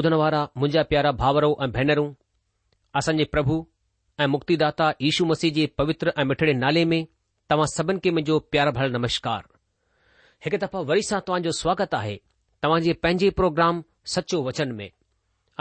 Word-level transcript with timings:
ॿुधण 0.00 0.14
वारा 0.20 0.38
मुंहिंजा 0.60 0.82
प्यारा 0.90 1.10
भावरो 1.22 1.48
ऐं 1.64 1.70
भेनरूं 1.72 2.04
असांजे 2.98 3.24
प्रभु 3.32 3.54
ऐं 4.18 4.26
मुक्तिदाता 4.34 4.86
दाता 4.92 5.24
मसीह 5.30 5.50
जे 5.56 5.66
पवित्र 5.78 6.12
ऐं 6.20 6.24
मिठड़े 6.30 6.52
नाले 6.60 6.84
में 6.92 7.02
तव्हां 7.50 7.66
सभिनि 7.74 8.00
खे 8.04 8.10
मुंहिंजो 8.10 8.38
प्यार 8.52 8.70
भर 8.78 8.88
नमस्कार 8.96 9.42
हिकु 10.44 10.58
दफ़ा 10.64 10.80
वरी 10.90 11.02
सां 11.10 11.20
तव्हां 11.26 11.42
जो 11.48 11.52
स्वागत 11.60 11.94
आहे 12.00 12.14
तव्हां 12.66 12.80
जे 12.86 12.92
पंहिंजे 13.02 13.30
प्रोग्राम 13.40 13.82
सचो 14.14 14.40
वचन 14.48 14.72
में 14.78 14.88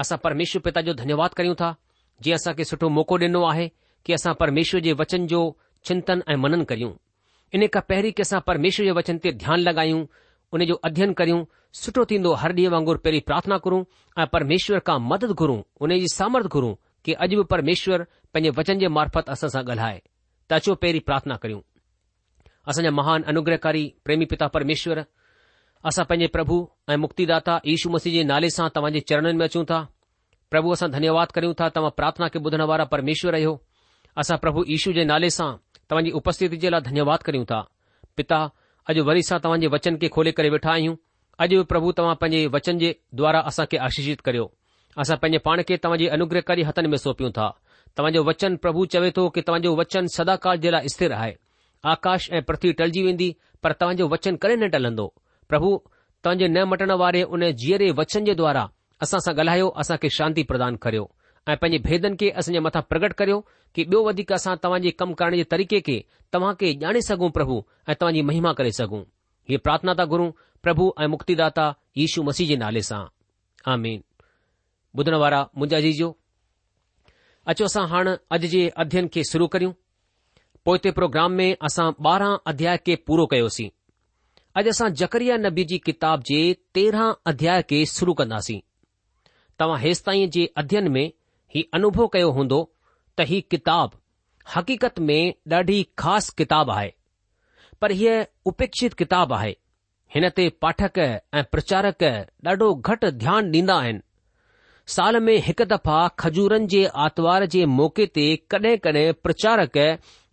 असां 0.04 0.18
परमेश्वर 0.28 0.62
पिता 0.70 0.82
जो 0.88 0.94
धन्यवाद 1.04 1.34
करियूं 1.42 1.56
था 1.64 1.72
जीअं 2.28 2.40
असां 2.42 2.54
खे 2.62 2.70
सुठो 2.72 2.90
मौक़ो 3.00 3.18
ॾिनो 3.28 3.44
आहे 3.52 3.68
की 4.06 4.14
असां 4.20 4.34
परमेश्वर 4.46 4.82
जे 4.88 4.94
वचन 5.04 5.28
जो 5.34 5.44
चिंतन 5.90 6.24
ऐं 6.36 6.40
मनन 6.46 6.64
करियूं 6.72 6.94
इन 7.60 7.68
खां 7.76 7.86
पहिरीं 7.92 8.14
की 8.22 8.30
असां 8.30 8.40
परमेश्वर 8.52 8.86
जे 8.92 8.96
वचन 9.04 9.18
ते 9.28 9.32
ध्यानु 9.46 9.64
लॻायूं 9.70 10.04
उन 10.58 10.66
जो 10.74 10.80
अध्यन 10.92 11.14
करियूं 11.22 11.44
सुठो 11.76 12.04
थींदो 12.10 12.34
हर 12.42 12.52
डीह 12.58 12.70
वांगुर 12.70 12.98
पहिरीं 13.04 13.22
प्रार्थना 13.26 13.58
करू 13.64 13.86
ऐं 14.20 14.26
परमेश्वर 14.34 14.80
खां 14.88 15.00
मदद 15.10 15.32
घुरूं 15.32 15.62
उन 15.82 15.90
जी 16.00 16.08
सामर्थ 16.14 16.46
घुरूं 16.48 16.74
कि 17.06 17.14
अॼु 17.14 17.38
बि 17.38 17.44
परमेश्वर 17.52 18.06
पैंजे 18.34 18.50
वचन 18.58 18.80
जे 18.80 18.88
मार्फत 18.96 19.30
असां 19.34 19.50
सां 19.56 19.62
ॻाल्हाए 19.64 20.02
त 20.50 20.54
अचो 20.54 20.76
पहिरीं 20.82 21.02
प्रार्थना 21.10 21.36
करियूं 21.44 21.62
असांजा 22.70 22.92
महान 23.00 23.24
अनुग्रहकारी 23.34 23.84
प्रेमी 24.06 24.26
पिता 24.32 24.48
परमेश्वर 24.56 25.04
असां 25.92 26.06
पैंजे 26.10 26.28
प्रभु 26.38 26.58
ऐं 26.94 26.98
मुक्तिदाता 27.06 27.60
यीशू 27.68 27.90
मसीह 27.96 28.14
जे 28.14 28.24
नाले 28.34 28.50
सां 28.56 28.68
तव्हांजे 28.76 29.00
चरणनि 29.12 29.38
में 29.42 29.46
अचूं 29.46 29.64
था 29.70 29.80
प्रभु 30.52 30.72
असां 30.78 30.90
धन्यवाद 30.92 31.32
करियूं 31.38 31.54
था 31.60 31.68
तव्हां 31.76 31.92
पार्थना 32.02 32.28
खे 32.34 32.40
बुधण 32.50 32.62
वारा 32.72 32.86
परमेश्वर 32.96 33.36
आहियो 33.40 33.52
असां 34.24 34.38
प्रभु 34.46 34.64
यीशू 34.72 34.92
जे 34.98 35.04
नाले 35.14 35.30
सां 35.38 35.52
तव्हांजी 35.90 36.12
उपस्थिती 36.22 36.58
जे 36.66 36.70
लाइ 36.70 36.82
धन्यवाद 36.90 37.24
करियूं 37.30 37.46
था 37.54 37.62
पिता 38.18 38.42
अॼु 38.90 39.04
वरी 39.12 39.20
असां 39.28 39.38
तव्हांजे 39.46 39.68
वचन 39.78 39.98
खे 40.02 40.08
खोले 40.18 40.32
करे 40.40 40.50
वेठा 40.56 40.72
आहियूं 40.72 40.96
अॼु 41.44 41.58
बि 41.58 41.64
प्रभु 41.72 41.92
तव्हां 41.98 42.16
पंहिंजे 42.22 42.48
वचन 42.54 42.78
जे 42.80 42.88
द्वारा 43.20 43.42
खे 43.72 43.78
आशीषित 43.88 44.22
करियो 44.22 44.46
असां 45.02 45.16
पंहिंजे 45.18 45.38
पाण 45.46 45.62
खे 45.68 45.76
तव्हांजे 45.84 46.08
अनुग्रहकारी 46.16 46.64
हथनि 46.70 46.88
में 46.94 46.98
सौपियूं 47.04 47.30
था 47.38 47.46
तव्हांजो 47.98 48.24
वचन 48.30 48.56
प्रभु 48.64 48.86
चवे 48.96 49.12
थो 49.18 49.28
कि 49.36 49.42
तव्हांजो 49.48 49.76
वचन 49.80 50.08
सदाकाल 50.16 50.58
जे 50.66 50.70
लाइ 50.72 50.88
स्थिर 50.94 51.12
आहे 51.20 51.34
आकाश 51.92 52.30
ऐं 52.36 52.42
पृथ्वी 52.48 52.72
टलजी 52.82 53.04
वेंदी 53.04 53.30
पर 53.64 53.74
तव्हांजो 53.82 54.08
वचन 54.14 54.36
करे 54.46 54.56
न 54.64 54.70
टलंदो 54.74 55.06
प्रभु 55.50 55.70
तव्हांजे 56.24 56.48
न 56.56 56.64
मटण 56.72 56.92
वारे 57.04 57.24
उन 57.38 57.50
जीअरे 57.62 57.90
वचन 58.02 58.26
जे 58.30 58.34
द्वारा 58.42 58.68
असां 59.06 59.20
सां 59.26 59.34
ॻाल्हायो 59.44 59.70
खे 60.02 60.10
शांती 60.18 60.44
प्रदान 60.52 60.76
करियो 60.88 61.10
ऐं 61.50 61.56
पंहिंजे 61.62 61.80
भेदन 61.90 62.16
खे 62.24 62.30
असांजे 62.42 62.60
मथां 62.68 62.82
प्रगट 62.90 63.14
करियो 63.22 63.40
कि 63.76 63.84
ॿियो 63.86 64.04
वधीक 64.08 64.34
असां 64.40 64.56
तव्हांजे 64.64 64.88
जे 64.90 64.96
कम 65.00 65.14
करण 65.24 65.36
जे 65.36 65.44
तरीक़े 65.56 65.80
के 65.90 66.00
खे 66.36 66.74
ॼाणे 66.86 67.02
सघूं 67.12 67.30
प्रभु 67.40 67.62
ऐं 67.90 67.94
तव्हांजी 68.02 68.22
महिमा 68.32 68.52
करे 68.60 68.72
सघूं 68.82 69.02
हीअ 69.50 69.58
प्रार्थना 69.66 69.94
ता 69.98 70.06
गुरु 70.14 70.30
પ્રભુ 70.64 70.86
આ 71.02 71.06
મુક્તિદાતા 71.14 71.70
ઈસુ 72.02 72.20
મસીહ 72.28 72.52
નામે 72.60 72.82
સા 72.90 73.08
આમેન 73.70 74.00
બુધનવારા 74.96 75.46
મુજાજીજો 75.60 76.10
અચોસા 77.52 77.88
હણ 77.94 78.12
અજજે 78.36 78.64
અધ્યયન 78.82 79.10
કે 79.14 79.22
શરૂ 79.32 79.50
કરીઉ 79.54 79.72
પોતે 80.66 80.90
પ્રોગ્રામ 80.98 81.32
મેં 81.40 81.54
આસા 81.66 81.88
12 81.92 82.40
અધ્યાય 82.52 82.84
કે 82.86 82.94
પૂરો 83.06 83.26
કયો 83.32 83.50
સી 83.58 83.70
અજ 84.58 84.66
આસા 84.70 84.90
જકરીયા 85.02 85.42
નબીજી 85.48 85.82
કિતાબ 85.88 86.20
જે 86.30 86.40
13 86.80 87.14
અધ્યાય 87.32 87.64
કે 87.70 87.78
શરૂ 87.96 88.16
કરનાસી 88.20 88.62
તવા 89.58 89.80
હિસ્તાય 89.86 90.28
જે 90.36 90.44
અધ્યયન 90.62 90.88
મેં 90.96 91.10
હી 91.54 91.64
અનુભવ 91.76 92.02
કયો 92.14 92.32
હોંદો 92.38 92.60
તહી 93.18 93.42
કિતાબ 93.52 93.90
હકીકત 94.54 94.96
મેં 95.08 95.26
ડાઢી 95.48 95.84
ખાસ 96.02 96.26
કિતાબ 96.40 96.68
આહે 96.76 96.92
પર 97.80 97.92
યે 98.04 98.20
ઉપेक्षित 98.50 98.94
કિતાબ 99.02 99.32
આહે 99.38 99.54
हिन 100.16 100.30
ते 100.36 100.44
पाठक 100.62 100.98
ऐं 101.00 101.44
प्रचारक 101.52 102.04
ॾाढो 102.48 102.68
घटि 102.92 103.10
ध्यानु 103.24 103.50
ॾींदा 103.58 103.74
आहिनि 103.82 104.00
साल 104.94 105.20
में 105.26 105.36
हिकु 105.48 105.66
दफ़ा 105.74 105.98
खजूरनि 106.22 106.66
जे 106.74 106.80
आरतवार 107.08 107.46
जे 107.56 107.66
मौक़े 107.80 108.06
ते 108.18 108.24
कडहिं 108.52 108.78
कडहिं 108.86 109.14
प्रचारक 109.24 109.78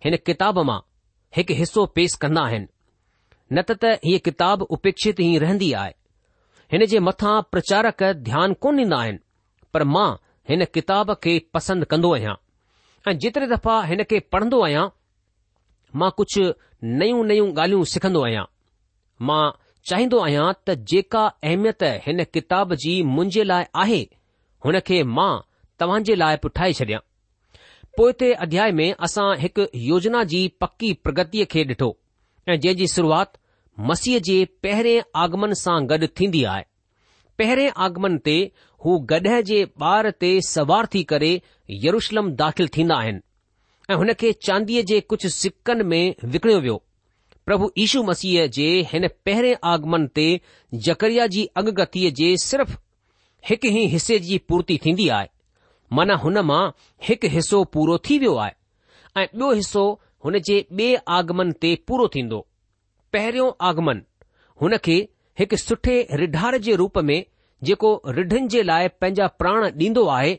हिन 0.04 0.16
किताब 0.26 0.58
मां 0.68 0.78
हिकु 1.36 1.54
हिसो 1.58 1.84
पेश 1.98 2.14
कंदा 2.22 2.44
आहिनि 2.48 2.68
न 3.52 3.64
त 3.70 3.76
त 3.82 3.90
ही 4.06 4.18
किताबु 4.28 4.68
उपेक्षित 4.78 5.20
ई 5.26 5.38
रहंदी 5.44 5.68
आहे 5.82 5.92
हिन 6.72 6.86
जे 6.94 6.98
मथां 7.08 7.34
प्रचारक 7.56 8.02
ध्यानु 8.30 8.58
कोन 8.66 8.80
ॾींदा 8.84 9.00
आहिनि 9.06 9.22
पर 9.74 9.84
मां 9.96 10.08
हिन 10.52 10.64
किताब 10.78 11.14
खे 11.26 11.36
पसंदि 11.58 11.90
कन्दो 11.92 12.14
आहियां 12.14 12.34
ऐं 13.10 13.16
जेतिरे 13.26 13.52
दफ़ा 13.52 13.76
हिन 13.92 14.04
खे 14.14 14.20
पढ़ंदो 14.36 14.62
आहियां 14.70 14.88
मां 16.00 16.10
कुझु 16.22 16.48
नयूं 17.04 17.22
नयूं 17.32 17.52
ॻाल्हियूं 17.60 17.84
सिखंदो 17.94 18.24
आहियां 18.30 18.48
मां 19.30 19.44
चाहिंदो 19.90 20.18
आहियां 20.20 20.44
त 20.68 20.74
जेका 20.90 21.24
अहमियत 21.48 21.82
हिन 22.04 22.22
किताब 22.36 22.72
जी 22.84 22.92
मुंहिंजे 23.10 23.42
लाइ 23.50 23.66
आहे 23.82 23.98
हुन 24.66 24.78
खे 24.88 24.96
मां 25.18 25.28
तव्हां 25.82 25.98
जे 26.08 26.14
लाइ 26.22 26.36
पुठाए 26.46 26.72
छॾियां 26.78 27.00
पोइ 27.98 28.16
ते 28.22 28.30
अध्याय 28.46 28.72
में 28.80 28.86
असां 29.08 29.26
हिकु 29.42 29.66
योजना 29.88 30.22
जी 30.32 30.40
पकी 30.64 30.90
प्रगतिअ 31.06 31.46
खे 31.52 31.64
ॾिठो 31.74 31.90
ऐं 32.48 32.56
जंहिं 32.64 32.74
जी 32.80 32.88
शुरूआति 32.94 33.40
मसीह 33.92 34.18
जे 34.30 34.38
पहिरें 34.66 34.96
आगमन 35.26 35.54
सां 35.62 35.76
गॾु 35.92 36.10
थींदी 36.20 36.42
आहे 36.54 36.64
पहिरें 37.42 37.66
आगमन 37.86 38.18
ते 38.30 38.36
हू 38.86 38.98
गॾह 39.14 39.40
जे 39.52 39.60
ॿार 39.92 40.10
ते 40.24 40.32
सवार 40.50 40.88
थी 40.96 41.04
करे 41.14 41.30
यरुशलम 41.86 42.32
दाख़िल 42.42 42.68
थींदा 42.78 42.98
आहिनि 43.04 43.22
ऐं 43.90 44.00
हुन 44.02 44.12
खे 44.24 44.32
चांदीअ 44.48 44.84
जे 44.92 45.00
कुझु 45.14 45.32
सिकनि 45.40 45.88
में 45.94 46.02
विकणियो 46.34 46.60
वियो 46.66 46.82
પ્રભુ 47.46 47.68
ઈસુ 47.82 47.98
મસીહ 48.08 48.48
જે 48.56 48.66
હેને 48.90 49.08
પહેરે 49.24 49.50
આગમન 49.72 50.06
તે 50.16 50.24
જકરિયાજી 50.86 51.44
અગગતી 51.60 52.10
જે 52.18 52.28
સિર્ફ 52.48 52.72
હક 53.48 53.62
હી 53.76 53.86
હિસ્સે 53.94 54.16
જી 54.26 54.40
પૂર્તિ 54.48 54.76
થિંદી 54.84 55.10
આય 55.16 55.30
મના 55.96 56.18
હુનમા 56.24 56.64
હક 57.06 57.22
હિસ્સો 57.36 57.58
પૂરો 57.74 57.98
થિવો 58.06 58.32
આય 58.42 58.56
એ 59.20 59.28
દો 59.38 59.52
હિસ્સો 59.60 59.84
હુને 60.24 60.40
જે 60.46 60.56
બે 60.76 60.88
આગમન 61.18 61.50
તે 61.62 61.70
પૂરો 61.86 62.06
થિંદો 62.14 62.38
પહેર્યો 63.12 63.48
આગમન 63.68 64.00
હુનકે 64.60 64.96
હક 65.38 65.50
સઠે 65.64 65.96
રિઢાર 66.22 66.54
જે 66.66 66.72
રૂપ 66.80 66.96
મે 67.08 67.16
જેકો 67.66 67.88
રિઢંજે 68.16 68.60
લાય 68.68 68.90
પંજા 69.00 69.30
પ્રાણ 69.40 69.64
દીંદો 69.78 70.02
આય 70.18 70.34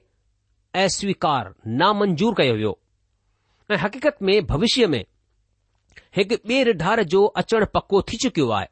એ 0.82 0.90
સ્વીકાર 0.96 1.46
ના 1.80 1.94
મંજૂર 2.00 2.34
કયો 2.38 2.58
હયો 2.62 2.76
હક 3.82 3.84
હકીકત 4.00 4.20
મે 4.28 4.34
ભવિષ્ય 4.50 4.88
મે 4.96 5.00
हिकु 6.18 6.36
ॿिए 6.48 6.64
रिढार 6.68 7.04
जो 7.14 7.24
अचणु 7.42 7.66
पको 7.74 8.02
थी 8.10 8.18
चुकियो 8.24 8.50
आहे 8.58 8.68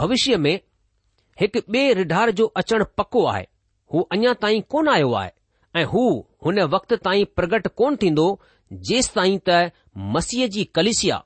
भविष्य 0.00 0.36
में 0.44 0.54
हिकु 1.40 1.60
ॿिए 1.72 1.92
रिढार 2.00 2.30
जो 2.40 2.46
अचणु 2.62 2.84
पको 2.98 3.24
आहे 3.32 3.46
हू 3.94 4.00
अञा 4.16 4.32
ताईं 4.42 4.62
कोन 4.74 4.88
आयो 4.88 5.12
आहे 5.20 5.30
ऐं 5.80 5.84
हू 5.92 6.04
हुन 6.44 6.60
वक़्त 6.74 6.92
ताईं 7.04 7.24
प्रगट 7.36 7.68
कोन 7.80 7.96
थींदो 8.02 8.26
जेसि 8.88 9.10
ताईं 9.16 9.38
त 9.48 9.70
मसीह 10.14 10.46
जी 10.54 10.64
कलिसिया 10.76 11.22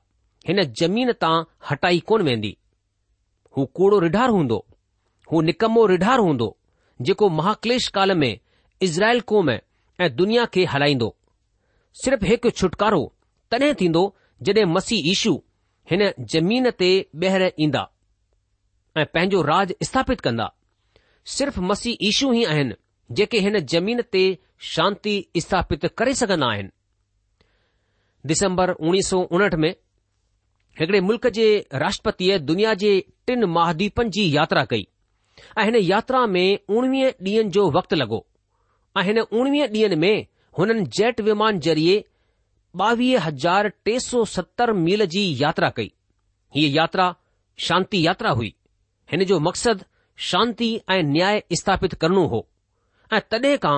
हिन 0.48 0.62
ज़मीन 0.80 1.12
तां 1.22 1.34
हटाई 1.70 2.00
कोन 2.10 2.22
वेंदी 2.30 2.56
हू 3.56 3.64
कूड़ो 3.78 3.98
रिढार 4.06 4.30
हूंदो 4.36 4.64
हू 5.32 5.40
निकमो 5.50 5.86
रिढार 5.94 6.18
हूंदो 6.26 6.56
जेको 7.06 7.28
महाक्लेश 7.38 7.86
काल 7.96 8.14
में 8.24 8.32
इज़राइल 8.86 9.20
क़ौम 9.30 9.50
ऐं 9.50 10.14
दुनिया 10.16 10.44
खे 10.54 10.64
हलाईंदो 10.74 11.14
सिर्फ़ 12.04 12.24
हिकु 12.30 12.50
छुटकारो 12.60 13.02
तॾहिं 13.50 13.72
थींदो 13.80 14.04
जॾहिं 14.44 14.64
मसीह 14.72 15.10
ईशू 15.10 15.32
हिन 15.90 16.00
जमीन 16.32 16.70
ते 16.80 16.90
ॿीहर 17.22 17.42
ईंदा 17.66 17.82
ऐं 19.00 19.04
पंहिंजो 19.14 19.42
राज 19.52 19.72
स्थापित 19.86 20.20
कंदा 20.26 20.48
सिर्फ़ 21.36 21.58
मसीह 21.70 21.96
ईशू 22.08 22.32
ई 22.32 22.42
आहिनि 22.54 22.74
जेके 23.20 23.38
हिन 23.46 23.58
जमीन 23.74 24.02
ते 24.12 24.22
शांती 24.72 25.14
स्थापित 25.44 25.86
करे 25.98 26.14
सघंदा 26.20 26.48
आहिनि 26.52 26.70
दिसंबर 28.32 28.70
उणिवीह 28.72 29.06
सौ 29.08 29.22
उणहठि 29.38 29.56
में 29.64 29.70
हिकड़े 30.80 31.00
मुल्क़ 31.08 31.28
जे 31.38 31.46
राष्ट्रपतिअ 31.82 32.38
दुनिया 32.50 32.74
जे 32.82 32.92
टिन 33.26 33.44
महाद्वीपनि 33.56 34.10
जी 34.16 34.24
यात्रा 34.36 34.64
कई 34.72 34.86
ऐं 35.58 35.64
हिन 35.64 35.76
यात्रा 35.80 36.24
में 36.36 36.48
उणिवीह 36.74 37.08
ॾींहनि 37.08 37.50
जो 37.58 37.70
वक़्तु 37.78 37.96
लॻो 37.96 38.20
ऐं 38.98 39.02
हिन 39.10 39.20
उणिवीह 39.20 39.66
ॾींहनि 39.76 39.96
में 40.06 40.18
हुननि 40.58 40.84
जेट 40.98 41.20
विमान 41.28 41.60
ज़रिए 41.68 42.02
ॿावीह 42.80 43.24
हज़ार 43.24 43.68
टे 43.84 43.98
सौ 44.00 44.24
सतरि 44.34 44.72
मील 44.80 45.04
जी 45.14 45.22
यात्रा 45.42 45.68
कई 45.76 45.90
हीअ 46.54 46.70
यात्रा 46.76 47.10
शांति 47.66 48.04
यात्रा 48.06 48.30
हुई 48.38 48.52
हिन 49.12 49.24
जो 49.30 49.38
मक़सदु 49.40 49.84
शांती 50.30 50.68
ऐं 50.90 51.02
न्याय 51.12 51.42
स्थापित 51.60 51.94
करणो 52.00 52.26
हो 52.34 52.46
ऐं 53.12 53.20
तडहिं 53.32 53.56
खां 53.64 53.76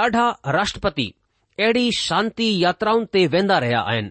ॾाढा 0.00 0.26
राष्ट्रपति 0.56 1.12
अहिड़ी 1.60 1.90
शांति 1.98 2.48
यात्राउनि 2.64 3.06
ते 3.12 3.26
वेन्दा 3.34 3.58
रहिया 3.64 3.80
आहिनि 3.92 4.10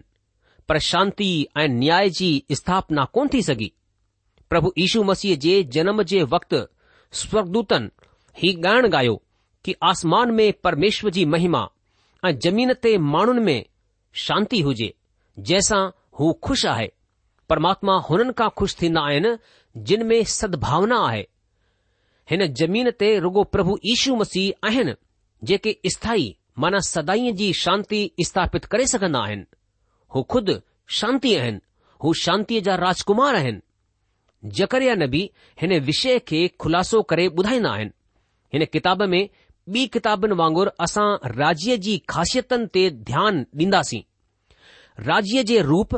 पर 0.68 0.78
शांती 0.90 1.28
ऐं 1.58 1.68
न्याय 1.78 2.08
जी 2.18 2.30
स्थापना 2.60 3.04
कोन्ह 3.14 3.30
थी 3.34 3.42
सघी 3.48 3.70
प्रभु 4.50 4.72
यीशू 4.78 5.02
मसीह 5.10 5.36
जे 5.44 5.54
जनम 5.76 6.02
जे 6.12 6.22
वक़्तु 6.34 6.62
स्वर्गूतन 7.22 7.90
ही 8.42 8.52
ॻाइण 8.66 8.86
गायो 8.92 9.14
की 9.64 9.74
आसमान 9.90 10.30
में 10.40 10.52
परमेश्वर 10.64 11.10
जी 11.16 11.24
महिमा 11.34 11.66
ऐं 12.26 12.32
ज़मीन 12.44 12.72
ते 12.82 12.96
माण्हुनि 13.14 13.40
में 13.44 13.64
शांती 14.26 14.60
हुजे 14.62 14.92
जंहिंसां 15.38 15.86
हू 16.18 16.32
खु़शि 16.42 16.68
आहे 16.68 16.88
परमात्मा 17.50 17.92
हुननि 18.08 18.32
खां 18.38 18.48
खु़शि 18.58 18.76
थींदा 18.80 19.00
आहिनि 19.08 19.36
जिन 19.88 20.06
में 20.06 20.22
सद्भावना 20.38 20.98
आहे 21.08 21.24
हिन 22.30 22.46
ज़मीन 22.60 22.90
ते 23.00 23.18
रुगो 23.24 23.42
प्रभु 23.54 23.76
यीशू 23.84 24.16
मसीह 24.16 24.66
आहिनि 24.68 24.92
जेके 25.50 25.76
स्थाई 25.94 26.34
माना 26.60 26.78
सदाईअ 26.88 27.32
जी 27.40 27.52
शांती 27.64 28.00
स्थापित 28.26 28.64
करे 28.74 28.86
सघंदा 28.92 29.20
आहिनि 29.28 29.44
हू 30.14 30.22
खुद 30.32 30.50
शांती 31.00 31.34
आहिनि 31.36 31.60
हू 32.04 32.12
शांतीअ 32.24 32.60
जा 32.66 32.74
राजकुमार 32.84 33.34
आहिनि 33.36 33.60
जकरिया 34.58 34.94
नबी 34.94 35.22
हिन 35.60 35.78
विषय 35.84 36.18
खे 36.28 36.46
खुलासो 36.62 37.02
करे 37.12 37.26
ॿुधाईंदा 37.38 37.70
आहिनि 37.74 37.90
हिन 38.54 38.64
किताब 38.72 39.02
में 39.12 39.22
ॿी 39.74 39.80
किताबनि 39.94 40.34
वांगुरु 40.40 40.70
असां 40.84 41.06
राज्य 41.38 41.76
जी 41.86 41.94
ख़ासियतनि 42.10 42.66
ते 42.74 42.82
ध्यानु 43.10 43.40
ॾींदासीं 43.64 44.00
राज्य 45.08 45.42
जे 45.50 45.56
रूप 45.70 45.94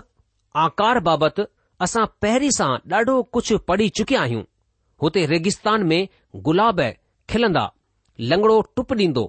आकार 0.67 0.99
बाबति 1.09 1.43
असां 1.87 2.05
पहिरीं 2.25 2.51
सां 2.59 2.71
ॾाढो 2.95 3.15
कुझु 3.37 3.59
पढ़ी 3.69 3.89
चुकिया 3.99 4.21
आहियूं 4.29 4.43
हुते 5.03 5.25
रेगिस्तान 5.33 5.85
में 5.91 6.09
गुलाब 6.49 6.81
खिलंदा 7.35 7.65
लंगड़ो 8.33 8.61
टुप 8.79 8.93
ॾींदो 9.03 9.25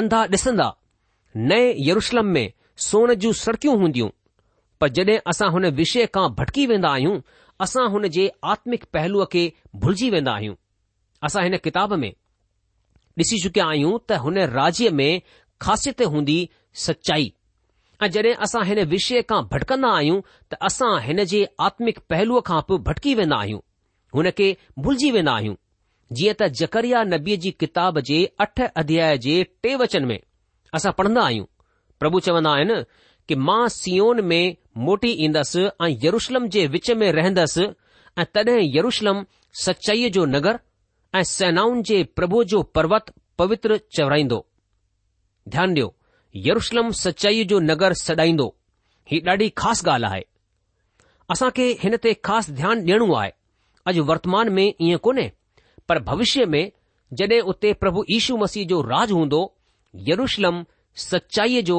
अंधा 0.00 0.22
ॾिसंदा 0.36 0.68
नए 1.52 1.68
यरुशलम 1.88 2.32
में 2.38 2.46
सोन 2.88 3.14
जूं 3.24 3.32
सड़कियूं 3.44 3.76
हूंदियूं 3.82 4.08
पर 4.80 4.88
जड॒हिं 5.00 5.18
असां 5.34 5.50
हुन 5.56 5.66
विषय 5.82 6.06
खां 6.16 6.26
भटकी 6.40 6.66
वेंदा 6.72 6.92
आहियूं 6.98 7.20
असां 7.66 7.88
हुन 7.96 8.08
जे 8.18 8.30
आत्मिक 8.54 8.84
पहलूअ 8.98 9.26
खे 9.36 9.44
भुलिजी 9.84 10.10
वेंदा 10.16 10.32
आहियूं 10.40 10.54
असां 11.28 11.42
हिन 11.48 11.56
किताब 11.68 11.92
में 12.04 12.12
ॾिसी 13.22 13.36
चुकिया 13.42 13.64
आहियूं 13.72 13.90
त 14.08 14.12
हुन 14.22 14.38
राज्य 14.52 14.88
में 15.00 15.10
ख़ासियत 15.64 16.00
हूंदी 16.12 16.38
सचाई 16.84 17.26
ऐं 18.02 18.06
जॾहिं 18.16 18.32
असां 18.46 18.62
हिन 18.70 18.80
विषय 18.94 19.22
खां 19.32 19.38
भटकंदा 19.52 19.90
आहियूं 19.98 20.16
त 20.54 20.58
असां 20.68 20.88
हिन 21.04 21.24
जे 21.32 21.42
आत्मिक 21.66 21.98
पहलूअ 22.14 22.40
खां 22.48 22.58
बि 22.70 22.78
भटकी 22.88 23.14
वेंदा 23.20 23.36
आहियूं 23.44 23.60
हुन 24.18 24.30
खे 24.40 24.48
भुलिजी 24.86 25.10
वेंदा 25.18 25.34
आहियूं 25.42 25.54
जीअं 26.20 26.34
त 26.40 26.48
जकरिया 26.62 27.04
नबीअ 27.12 27.38
जी 27.46 27.52
किताब 27.64 28.00
जे 28.10 28.18
अठ 28.46 28.64
अध्याय 28.84 29.18
जे 29.28 29.36
टे 29.66 29.76
वचन 29.84 30.10
में 30.10 30.18
असां 30.80 30.94
पढ़ंदा 31.02 31.28
आहियूं 31.28 31.48
प्रभु 32.04 32.24
चवंदा 32.30 32.56
आहिनि 32.58 32.80
कि 33.28 33.40
मां 33.50 33.60
सीओन 33.78 34.24
में 34.32 34.42
मोटी 34.88 35.14
ईंदसि 35.28 35.66
ऐं 35.86 35.92
यरुशलम 36.08 36.50
जे 36.56 36.66
विच 36.76 36.90
में 37.04 37.10
रहंदसि 37.20 37.70
ऐं 38.24 38.30
तॾहिं 38.38 38.60
यरुशलम 38.80 39.24
सचाईअ 39.66 40.08
जो 40.18 40.24
नगर 40.36 40.64
ऐं 41.18 41.22
सेनाउनि 41.30 41.82
जे 41.88 41.96
प्रभु 42.18 42.42
जो 42.50 42.60
पर्वत 42.76 43.10
पवित्र 43.38 43.76
चवराईंदो 43.96 44.38
ध्यानु 45.54 45.70
ॾियो 45.74 45.92
यरुशलम 46.46 46.90
सचाईअ 47.00 47.44
जो 47.52 47.58
नगर 47.70 47.92
सॾाईंदो 48.00 48.46
ही 49.10 49.20
ॾाढी 49.28 49.48
ख़ासि 49.62 49.86
ॻाल्हि 49.90 50.10
आहे 50.10 50.22
असां 51.34 51.50
खे 51.56 51.66
हिन 51.82 51.96
ते 52.04 52.14
ख़ासि 52.28 52.52
ध्यानु 52.60 52.80
ॾियणो 52.86 53.12
आहे 53.20 53.30
अॼु 53.90 54.04
वर्तमान 54.10 54.48
में 54.56 54.64
ईअं 54.66 54.98
कोन्हे 55.06 55.28
पर 55.88 55.98
भविष्य 56.08 56.44
में 56.54 56.64
जॾहिं 57.20 57.40
उते 57.54 57.72
प्रभु 57.84 58.04
यीशू 58.10 58.36
मसीह 58.42 58.66
जो 58.74 58.80
राज 58.94 59.12
हूंदो 59.18 59.42
यरुशलम 60.08 60.62
सचाईअ 61.10 61.60
जो 61.70 61.78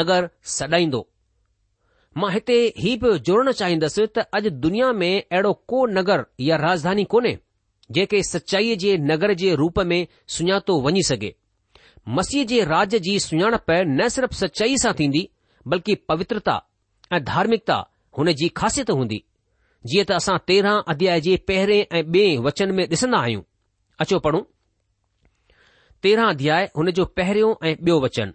नगर 0.00 0.28
सॾाईंदो 0.56 1.02
मां 2.20 2.32
हिते 2.38 2.58
हीउ 2.78 2.96
पियो 3.04 3.18
जोड़णु 3.28 3.52
चाहींदुसि 3.62 4.06
त 4.16 4.26
अॼु 4.40 4.54
दुनिया 4.66 4.92
में 5.04 5.12
अहिड़ो 5.20 5.52
को 5.74 5.86
नगर 5.98 6.24
या 6.48 6.56
राजधानी 6.66 7.04
कोन्हे 7.14 7.36
जेके 7.96 8.22
सचाईअ 8.22 8.76
जे 8.78 8.96
नगर 9.10 9.32
जे 9.42 9.54
रूप 9.60 9.78
में 9.90 10.06
सुञातो 10.36 10.80
वञी 10.86 11.02
सघे 11.08 11.34
मसीह 12.18 12.44
जे 12.50 12.62
राज 12.64 12.94
जी 13.06 13.18
सुञाणप 13.20 13.70
न 14.00 14.08
सिर्फ़ 14.16 14.32
सचाई 14.40 14.76
सां 14.82 14.92
थींदी 15.00 15.28
बल्कि 15.72 15.94
पवित्रता 16.10 16.54
ऐं 17.16 17.22
धार्मिकता 17.24 17.78
हुन 18.18 18.32
जी 18.40 18.48
ख़ासियत 18.60 18.90
हूंदी 19.00 19.20
जीअं 19.90 20.04
त 20.10 20.20
असां 20.20 20.36
तेरहं 20.50 20.82
अध्याय 20.94 21.20
जे 21.26 21.36
पहिरें 21.50 21.80
ऐं 21.80 22.02
ॿिए 22.02 22.36
वचन 22.46 22.74
में 22.78 22.84
ॾिसंदा 22.86 23.18
आहियूं 23.18 23.42
अचो 24.04 24.18
पढ़ूं 24.26 24.42
तेरहं 26.02 26.28
अध्याय 26.28 26.68
हुन 26.76 26.90
जो 27.00 27.04
पहिरियों 27.20 27.52
ऐं 27.68 27.74
ॿियो 27.76 27.98
वचन 28.06 28.32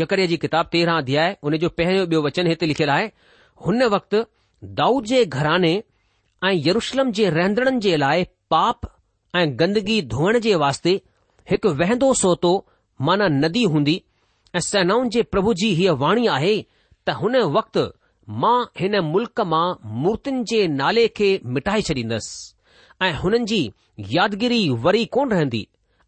जकरे 0.00 0.26
जी 0.26 0.36
किताब 0.44 0.66
तेरहं 0.72 0.98
अध्याय 1.04 1.36
हुन 1.44 1.56
जो 1.64 1.68
पहिरियों 1.78 2.06
ॿियो 2.08 2.22
वचन 2.26 2.46
हिते 2.54 2.66
लिखियलु 2.74 2.92
आहे 2.98 3.06
हुन 3.66 3.82
वक़्तु 3.96 4.22
दाऊद 4.80 5.04
जे 5.12 5.24
घराने 5.24 5.74
ऐं 6.48 6.54
यरुशलम 6.68 7.10
जे 7.20 7.28
रहंदड़नि 7.38 7.80
जे 7.88 7.96
लाइ 8.06 8.24
पाप 8.52 8.80
ऐं 9.34 9.46
गंदगी 9.60 10.00
धोअण 10.14 10.38
जे 10.46 10.54
वास्ते 10.62 10.90
हिकु 11.50 11.68
वहंदो 11.80 12.12
सोतो 12.22 12.50
माना 13.08 13.28
नदी 13.36 13.62
हूंदी 13.74 13.94
ऐं 14.56 14.60
सेनाउनि 14.68 15.10
जे 15.14 15.22
प्रभु 15.34 15.54
जी 15.60 15.68
हीअ 15.78 15.94
वाणी 16.02 16.26
आहे 16.36 16.54
त 17.06 17.14
हुन 17.20 17.36
वक़्तु 17.56 17.84
मां 18.42 18.56
हिन 18.80 18.96
मुल्क़ 19.12 19.40
मां 19.52 19.62
मूर्तियुनि 20.02 20.44
जे 20.50 20.58
नाले 20.80 21.06
खे 21.20 21.28
मिटाए 21.54 21.80
छॾींदसि 21.88 23.00
ऐं 23.06 23.10
हुननि 23.22 23.48
जी 23.52 23.60
यादगिरी 24.16 24.60
वरी 24.84 25.04
कोन 25.16 25.32
रहंदी 25.36 25.62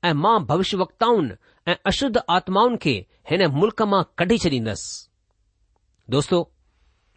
ऐं 0.05 0.13
मां 0.27 0.35
भविष्य 0.51 0.77
वक्ताउनि 0.83 1.37
ऐं 1.73 1.77
अशुद्ध 1.93 2.23
आत्माउनि 2.37 2.79
खे 2.85 2.95
हिन 3.31 3.47
मुल्क़ 3.57 3.83
मां 3.95 4.03
कढी 4.23 4.39
छॾींदसि 4.45 4.93
दोस्तो 6.17 6.43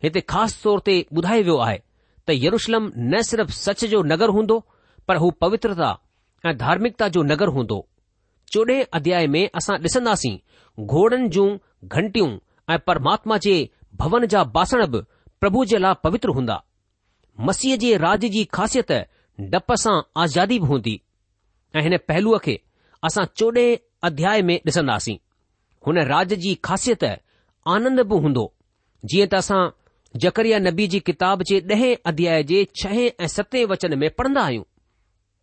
हिते 0.05 0.21
ख़ासि 0.31 0.59
तौर 0.63 0.79
ते 0.89 0.97
ॿुधायो 1.19 1.43
वियो 1.49 1.57
आहे 1.67 1.77
त 2.25 2.39
यरुशलम 2.47 2.91
न 3.11 3.23
सिर्फ़ 3.33 3.55
सच 3.61 3.85
जो 3.95 4.03
नगर 4.15 4.35
हूंदो 4.39 4.59
पर 5.07 5.15
हू 5.21 5.29
पवित्रता 5.41 5.89
ऐं 6.45 6.55
धार्मिकता 6.57 7.07
जो 7.15 7.21
नगर 7.23 7.47
हूंदो 7.57 7.77
चोॾहं 8.53 8.83
अध्याय 8.99 9.27
में 9.33 9.43
असां 9.59 9.75
ॾिसंदासीं 9.89 10.37
घोड़नि 10.93 11.27
जूं 11.35 11.47
घंटियूं 11.87 12.29
ऐं 12.73 12.77
परमात्मा 12.87 13.37
जे 13.45 13.55
भवन 14.01 14.25
जा 14.33 14.43
बासण 14.57 14.85
बि 14.93 15.01
प्रभु 15.41 15.63
जे 15.71 15.77
लाइ 15.85 15.93
पवित्र 16.03 16.29
हूंदा 16.37 16.61
मसीह 17.49 17.75
जे 17.83 17.95
राज 18.05 18.25
जी 18.35 18.43
ख़ास्यत 18.57 18.91
डप 19.55 19.73
सां 19.83 19.95
आज़ादी 20.23 20.59
बि 20.59 20.67
हूंदी 20.71 20.99
ऐं 21.75 21.81
हिन 21.87 21.97
पहलूअ 22.07 22.37
खे 22.45 22.57
असां 23.09 23.25
चोडह 23.35 24.07
अध्याय 24.09 24.41
में 24.49 24.55
ॾिसन्दासीं 24.67 25.17
हुन 25.87 25.97
राज 26.13 26.33
जी 26.45 26.53
ख़ास्यत 26.69 27.03
आनंद 27.75 28.01
बि 28.13 28.21
हूंदो 28.25 28.45
जीअं 29.11 29.27
त 29.33 29.41
असां 29.43 29.61
जकरिया 30.25 30.59
नबी 30.67 30.87
जी 30.95 30.99
किताब 31.11 31.43
जे 31.51 31.59
ॾहें 31.73 31.91
अध्याय 32.13 32.43
जे 32.53 32.65
छहें 32.81 33.05
ऐं 33.07 33.65
वचन 33.73 33.97
में 34.03 34.09
पढ़ंदा 34.21 34.43
आहियूं 34.49 34.63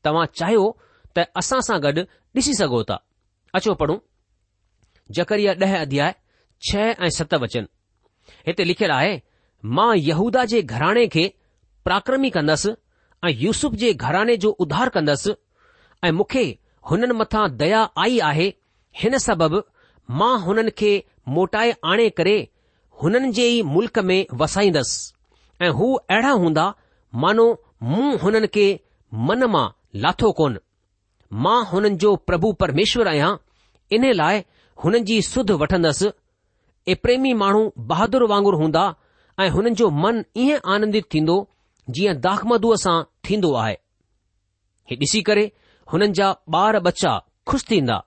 तव्हां 0.06 0.24
चाहियो 0.38 0.64
त 1.18 1.24
असां 1.42 1.60
सां 1.68 1.78
गॾु 1.86 2.02
ॾिसी 2.40 2.52
सघो 2.60 2.82
था 2.90 2.96
अचो 3.58 3.74
पढ़ूं 3.82 3.98
जकरिया 5.18 5.52
ॾह 5.64 5.74
अध्याय 5.80 6.14
छह 6.68 7.04
ऐं 7.06 7.10
सत 7.18 7.34
वचन 7.44 7.64
हिते 8.48 8.64
लिखियलु 8.70 8.94
आहे 8.96 9.14
मां 9.76 9.90
यहूदा 10.08 10.44
जे 10.52 10.60
घराणे 10.76 11.06
खे 11.14 11.24
पराक्रमी 11.84 12.30
कंदसि 12.36 12.72
ऐं 13.26 13.32
यूसुफ 13.44 13.72
जे 13.82 13.92
घराणे 14.06 14.36
जो 14.44 14.50
उधार 14.66 14.88
कंदसि 14.96 15.34
ऐं 16.06 16.12
मूंखे 16.20 16.44
हुननि 16.90 17.16
मथां 17.20 17.44
दया 17.62 17.82
आई 18.04 18.18
आहे 18.30 18.46
हिन 19.02 19.18
सबबि 19.26 19.60
मां 20.22 20.32
हुननि 20.46 20.74
खे 20.82 20.92
मोटाए 21.36 21.70
आणे 21.92 22.08
करे 22.20 22.36
हुननि 23.02 23.30
जे 23.36 23.46
ई 23.56 23.62
मुल्क 23.74 23.98
में 24.10 24.18
वसाईंदसि 24.42 25.64
ऐं 25.64 25.70
हू 25.78 25.86
अहिड़ा 26.14 26.32
हूंदा 26.42 26.66
मानो 27.22 27.46
मूं 27.92 28.10
हुननि 28.24 28.50
खे 28.58 28.66
मन 29.30 29.44
मां 29.56 29.66
लाथो 30.02 30.30
कोन 30.38 30.58
मां 31.44 31.58
हुननि 31.70 31.96
जो 32.04 32.14
प्रभु 32.28 32.52
परमेश्वर 32.62 33.08
आहियां 33.08 33.32
इन 33.96 34.04
लाइ 34.20 34.42
हुननि 34.84 35.00
जी 35.10 35.20
सुध 35.32 35.50
वठंदसि 35.62 36.08
ए 36.92 36.94
प्रेमी 37.04 37.32
माण्हू 37.42 37.60
बहादुर 37.92 38.22
वांगुरु 38.32 38.58
हूंदा 38.62 38.82
ऐं 39.40 39.48
हुननि 39.56 39.70
जो 39.80 39.90
मन 40.04 40.22
ईअं 40.44 40.70
आनंदित 40.74 41.04
थींदो 41.14 41.36
जीअं 41.98 42.16
दाखमदूअ 42.26 42.76
सां 42.84 42.96
थींदो 43.28 43.52
आहे 43.62 43.76
हीउ 44.90 44.98
ॾिसी 45.04 45.22
करे 45.30 45.44
हुननि 45.92 46.08
जा 46.20 46.28
ॿार 46.62 46.78
बच्चा 46.88 47.12
खु़शि 47.50 47.66
थींदा 47.70 47.98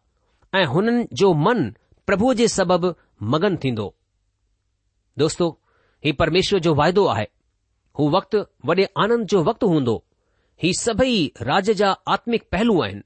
ऐं 0.60 0.65
हुननि 0.74 1.08
जो 1.24 1.34
मन 1.46 1.63
प्रभुअ 2.10 2.34
जे 2.41 2.48
सबबि 2.58 2.91
मगन 3.36 3.56
थींदो 3.63 3.88
दोस्तो 5.24 5.48
ही 6.06 6.12
परमेश्वर 6.22 6.60
जो 6.70 6.74
वाइदो 6.82 7.06
आहे 7.15 7.27
हू 8.00 8.10
वक़्तु 8.17 8.46
वॾे 8.70 8.86
आनंद 9.06 9.25
जो 9.36 9.44
वक़्तु 9.50 9.67
हूंदो 9.75 9.96
ही 10.63 10.71
सभई 10.79 11.17
राज्य 11.47 11.73
जा 11.81 11.89
आत्मिक 12.13 12.43
पहलू 12.51 12.81
आहिनि 12.83 13.01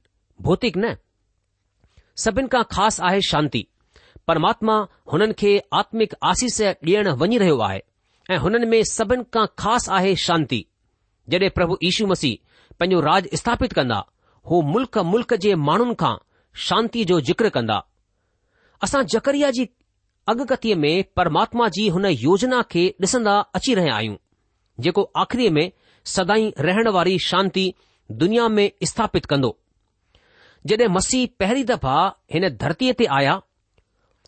भौतिक 0.47 0.77
न 0.83 0.91
सभिनि 2.23 2.47
खां 2.51 2.61
ख़ासि 2.75 3.01
आहे 3.07 3.21
शांती 3.29 3.65
परमात्मा 4.27 4.75
हुननि 5.11 5.33
खे 5.41 5.51
आत्मिक 5.79 6.13
आसीस 6.31 6.61
ॾियण 6.61 7.07
वञी 7.21 7.37
रहियो 7.43 7.57
आहे 7.67 7.79
ऐं 8.31 8.37
हुननि 8.43 8.65
में 8.73 8.81
सभिनि 8.97 9.23
खां 9.33 9.45
ख़ासि 9.61 9.91
आहे 9.97 10.15
शांती 10.27 10.65
जॾहिं 11.33 11.49
प्रभु 11.57 11.77
यीशू 11.83 12.07
मसीह 12.13 12.73
पंहिंजो 12.79 12.99
राज 13.09 13.27
स्थापित 13.41 13.73
कंदा 13.79 13.99
हू 14.51 14.61
मुल्क 14.73 14.97
मुल्क़ 15.11 15.35
जे 15.47 15.53
माण्हुनि 15.67 15.95
खां 16.03 16.15
शांती 16.67 17.05
जो 17.11 17.19
जिक्र 17.31 17.49
कंदा 17.57 17.79
असां 18.87 19.03
जकरिया 19.15 19.51
जी 19.57 19.67
अगकतीअ 20.35 20.75
में 20.85 20.93
परमात्मा 21.17 21.67
जी 21.79 21.87
हुन 21.97 22.05
योजना 22.27 22.61
खे 22.71 22.87
ॾिसंदा 23.03 23.37
अची 23.59 23.73
रहिया 23.81 23.95
आहियूं 23.95 24.15
जेको 24.87 25.01
आख़िरी 25.25 25.49
में 25.59 25.65
सदाई 26.05 26.51
रहण 26.59 26.87
वारी 26.95 27.17
शांती 27.19 27.71
दुनिया 28.21 28.47
में 28.49 28.69
स्थापित 28.87 29.25
कंदो 29.31 29.57
जॾहिं 30.67 30.87
मसीह 30.95 31.27
पहिरीं 31.39 31.63
दफ़ा 31.69 31.95
हिन 32.33 32.47
धरतीअ 32.63 32.93
ते 32.99 33.05
आया 33.17 33.33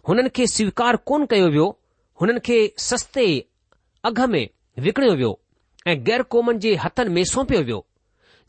हुननि 0.09 0.29
खे 0.35 0.47
स्वीकार 0.55 0.95
कोन 1.09 1.25
कयो 1.33 1.49
वियो 1.55 1.67
हुननि 2.21 2.39
खे 2.45 2.57
सस्ते 2.89 3.25
अघ 4.09 4.19
में 4.33 4.43
विकणियो 4.85 5.13
वियो 5.19 5.31
ऐं 5.87 5.95
गैर 6.07 6.21
क़ौमनि 6.35 6.59
जे 6.65 6.73
हथनि 6.85 7.13
में 7.17 7.23
सौंपियो 7.33 7.61
वियो 7.69 7.85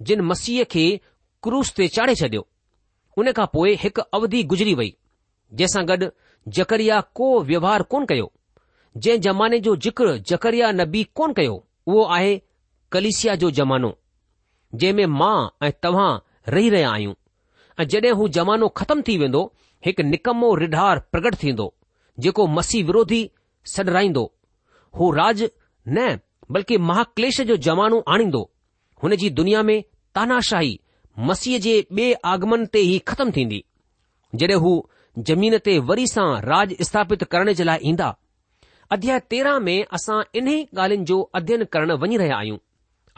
जिन 0.09 0.21
मसीह 0.31 0.65
खे 0.75 0.85
क्रूस 1.43 1.73
ते 1.77 1.89
चाढ़े 1.97 2.15
छडि॒यो 2.21 2.47
उन 3.23 3.33
खां 3.39 3.47
पोइ 3.53 3.75
हिकु 3.83 4.03
अवधि 4.19 4.43
गुज़री 4.53 4.75
वई 4.81 4.91
जंहिंसां 5.61 5.85
गॾु 5.93 6.09
जकरिया 6.59 7.01
को 7.19 7.29
व्यवहार 7.53 7.83
कोन 7.95 8.07
कयो 8.13 8.31
जंहिं 9.05 9.21
ज़माने 9.27 9.59
जो 9.67 9.77
जिक्र 9.87 10.17
जकरिया 10.33 10.71
नबी 10.81 11.05
कोन 11.21 11.33
कयो 11.41 11.55
उहो 11.89 12.03
आहे 12.17 12.35
कलिसिया 12.95 13.35
जो 13.43 13.51
ज़मानो 13.57 13.89
जंहिं 14.75 14.93
में 14.97 15.07
मां 15.21 15.37
ऐं 15.67 15.71
तव्हां 15.83 16.11
रही 16.55 16.69
रहिया 16.75 16.91
आहियूं 16.91 17.15
ऐं 17.81 17.85
जड॒हिं 17.95 18.13
हू 18.19 18.27
ज़मानो 18.37 18.67
ख़तमु 18.81 19.03
थी 19.09 19.17
वेंदो 19.23 19.41
हिकु 19.87 20.03
निकमो 20.11 20.51
रिढार 20.61 20.99
प्रगट 21.13 21.35
थींदो 21.43 21.67
जेको 22.27 22.47
मसी 22.59 22.83
विरोधी 22.91 23.19
सॾराईंदो 23.73 24.23
हू 24.99 25.11
राज 25.19 25.43
न 25.97 26.05
बल्कि 26.57 26.79
महाक्लेश 26.91 27.41
जो 27.49 27.57
ज़मानो 27.69 27.99
आणींदो 28.17 28.43
हुन 29.03 29.17
जी 29.23 29.31
दुनिया 29.41 29.63
में 29.71 29.77
तानाशाही 30.19 30.73
मसीह 31.31 31.59
जे 31.67 31.75
ॿिए 31.97 32.13
आगमन 32.35 32.67
ते 32.77 32.81
ई 32.93 32.99
ख़त्मु 33.13 33.33
थींदी 33.39 33.61
जड॒हिं 34.43 34.61
हू 34.67 34.73
ज़मीन 35.33 35.57
ते 35.71 35.79
वरी 35.91 36.07
सां 36.15 36.29
राज 36.53 36.77
स्थापित 36.91 37.25
करण 37.35 37.53
जे 37.61 37.65
लाइ 37.71 37.89
ईंदा 37.95 38.13
अध्याय 38.99 39.21
तेरहं 39.35 39.61
में 39.71 39.77
असां 40.01 40.21
इन्हीअ 40.43 40.81
ॻाल्हियुनि 40.85 41.11
जो 41.13 41.19
अध्यन 41.43 41.65
करणु 41.77 41.97
वञी 42.05 42.17
रहिया 42.25 42.39
आहियूं 42.45 42.59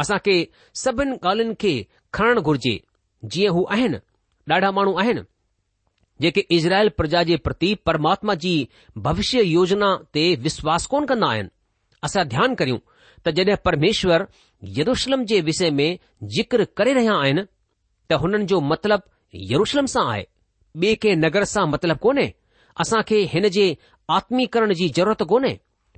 असां 0.02 0.18
खे 0.26 0.36
सभिनि 0.84 1.16
ॻाल्हियुनि 1.28 1.54
खे 1.60 1.74
खणणु 2.16 2.40
घुर्जे 2.48 2.76
जीअं 3.32 3.52
हू 3.56 3.64
आहिनि 3.74 3.98
ॾाढा 4.54 4.70
माण्हू 4.76 4.94
आहिनि 5.02 5.20
जेके 6.22 6.42
इज़राइल 6.56 6.88
प्रजा 6.98 7.22
जे 7.28 7.36
प्रति 7.46 7.74
परमात्मा 7.86 8.34
जी 8.42 8.52
भविष्य 9.06 9.42
योजना 9.42 9.88
ते 10.14 10.24
विश्वास 10.46 10.86
कोन 10.92 11.06
कंदा 11.10 11.28
आहिनि 11.32 11.48
असां 12.06 12.24
ध्यानु 12.34 12.54
करियूं 12.60 12.78
त 13.24 13.30
जॾहिं 13.38 13.56
परमेश्वर 13.66 14.24
यरुशलम 14.78 15.24
जे 15.30 15.40
विषय 15.48 15.70
में 15.78 15.88
जिक्र 16.36 16.64
करे 16.76 16.92
रहिया 16.98 17.14
आहिनि 17.24 17.42
त 18.10 18.20
हुननि 18.22 18.44
जो 18.52 18.60
मतिलबु 18.70 19.40
यरुशलम 19.52 19.86
सां 19.94 20.06
आहे 20.12 20.24
ॿिए 20.82 20.94
कंहिं 21.02 21.16
नगर 21.24 21.44
सां 21.54 21.66
मतिलबु 21.72 21.98
कोन्हे 22.06 22.26
असां 22.84 23.02
खे 23.08 23.18
हिन 23.32 23.48
जे 23.56 23.66
आत्मीकरण 24.16 24.72
जी 24.80 24.88
ज़रूरत 24.96 25.22
कोन्हे 25.32 25.52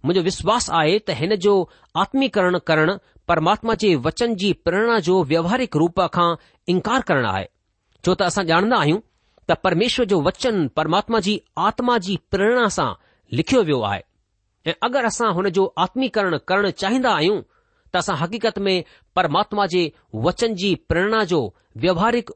मुंहिंजो 0.04 0.22
विश्वास 0.30 0.70
आहे 0.80 0.98
त 1.08 1.16
हिन 1.20 1.34
जो 1.44 1.54
आत्मीकरण 2.02 2.58
करणु 2.70 2.94
परमात्मा 3.28 3.74
जे 3.82 3.94
वचन 4.04 4.34
जी 4.42 4.52
प्रेरणा 4.66 4.98
जो 5.06 5.14
व्यवहारिक 5.30 5.76
रूप 5.80 6.00
खां 6.12 6.30
इनकार 6.74 7.00
करणु 7.10 7.28
आहे 7.30 7.44
छो 8.06 8.14
त 8.14 8.22
असां 8.30 8.44
ॼाणंदा 8.50 8.76
आहियूं 8.84 9.00
त 9.50 9.56
परमेश्वर 9.66 10.06
जो 10.12 10.20
वचन 10.28 10.60
परमात्मा 10.78 11.20
जी 11.26 11.34
आत्मा 11.68 11.96
जी 12.06 12.16
प्रेरणा 12.34 12.66
सां 12.78 12.88
लिखियो 13.40 13.60
वियो 13.70 13.80
आहे 13.90 14.00
ऐं 14.70 14.74
अगरि 14.88 15.06
असां 15.10 15.32
हुन 15.38 15.48
जो 15.58 15.66
आत्मिकरण 15.84 16.36
करणु 16.52 16.70
चाहींदा 16.82 17.12
आहियूं 17.18 17.40
त 17.94 17.96
असां 18.02 18.16
हक़ीक़त 18.22 18.58
में 18.64 18.76
परमात्मा 19.20 19.66
जे 19.76 19.82
वचन 20.26 20.54
जी 20.62 20.74
प्रेरणा 20.92 21.22
जो 21.34 21.40
व्यवहारिक 21.84 22.30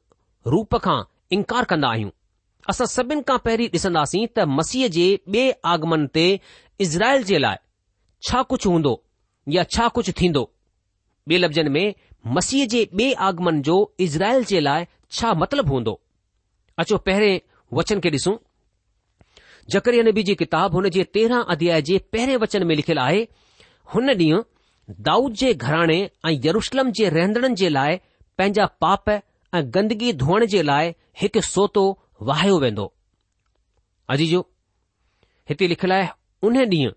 रूप 0.54 0.78
खां 0.88 1.00
इनकार 1.38 1.64
कंदा 1.72 1.90
आहियूं 1.96 2.12
असां 2.74 2.90
सभिनि 2.96 3.22
खां 3.30 3.38
पहिरीं 3.48 3.72
ॾिसंदासीं 3.78 4.26
त 4.36 4.48
मसीह 4.60 4.88
जे 4.98 5.08
ॿिए 5.36 5.48
आगमन 5.74 6.06
ते 6.18 6.26
इज़राइल 6.86 7.22
जे 7.32 7.38
लाइ 7.46 7.64
छा 8.30 8.42
कुझु 8.52 8.70
हूंदो 8.76 8.98
या 9.58 9.62
छा 9.76 9.88
कुझु 9.98 10.12
थींदो 10.22 10.50
ॿिए 11.30 11.38
लफ़्ज़नि 11.38 11.68
में 11.70 11.94
मसीह 12.34 12.66
जे 12.68 12.88
बे 12.94 13.12
आगमन 13.26 13.60
जो 13.66 13.74
इज़राइल 14.00 14.44
जे 14.44 14.60
लाइ 14.60 14.86
छा 15.18 15.32
मतिलबु 15.42 15.72
हूंदो 15.72 16.00
अचो 16.82 16.96
पहिरें 17.08 17.40
वचन 17.78 18.00
खे 18.06 18.10
ॾिसूं 18.10 18.36
जकर 19.70 19.94
नबी 20.08 20.22
जी 20.28 20.34
किताब 20.42 20.74
हुन 20.74 20.88
जे 20.96 21.04
तेरहं 21.14 21.44
अध्याय 21.54 21.82
जे 21.90 21.98
पहिरें 22.12 22.36
वचन 22.44 22.66
में 22.66 22.74
लिखियलु 22.76 23.00
आहे 23.02 23.26
हुन 23.94 24.10
ॾींहुं 24.14 24.42
दाऊद 25.08 25.32
जे 25.42 25.52
घराणे 25.54 25.98
ऐं 26.26 26.32
यरुशलम 26.46 26.90
जे 27.00 27.08
रहंदड़नि 27.16 27.54
जे 27.62 27.68
लाइ 27.76 27.96
पंहिंजा 28.38 28.66
पाप 28.86 29.10
ऐं 29.10 29.62
गंदगी 29.76 30.12
धोअण 30.24 30.46
जे 30.56 30.62
लाइ 30.70 30.94
हिकु 31.20 31.40
सोतो 31.50 31.84
वाहियो 32.32 32.58
वेंदो 32.66 32.92
अजीजो 34.16 34.46
हिते 35.50 35.68
लिखियलु 35.74 35.94
आहे 35.94 36.08
उन 36.48 36.60
ॾींहुं 36.64 36.92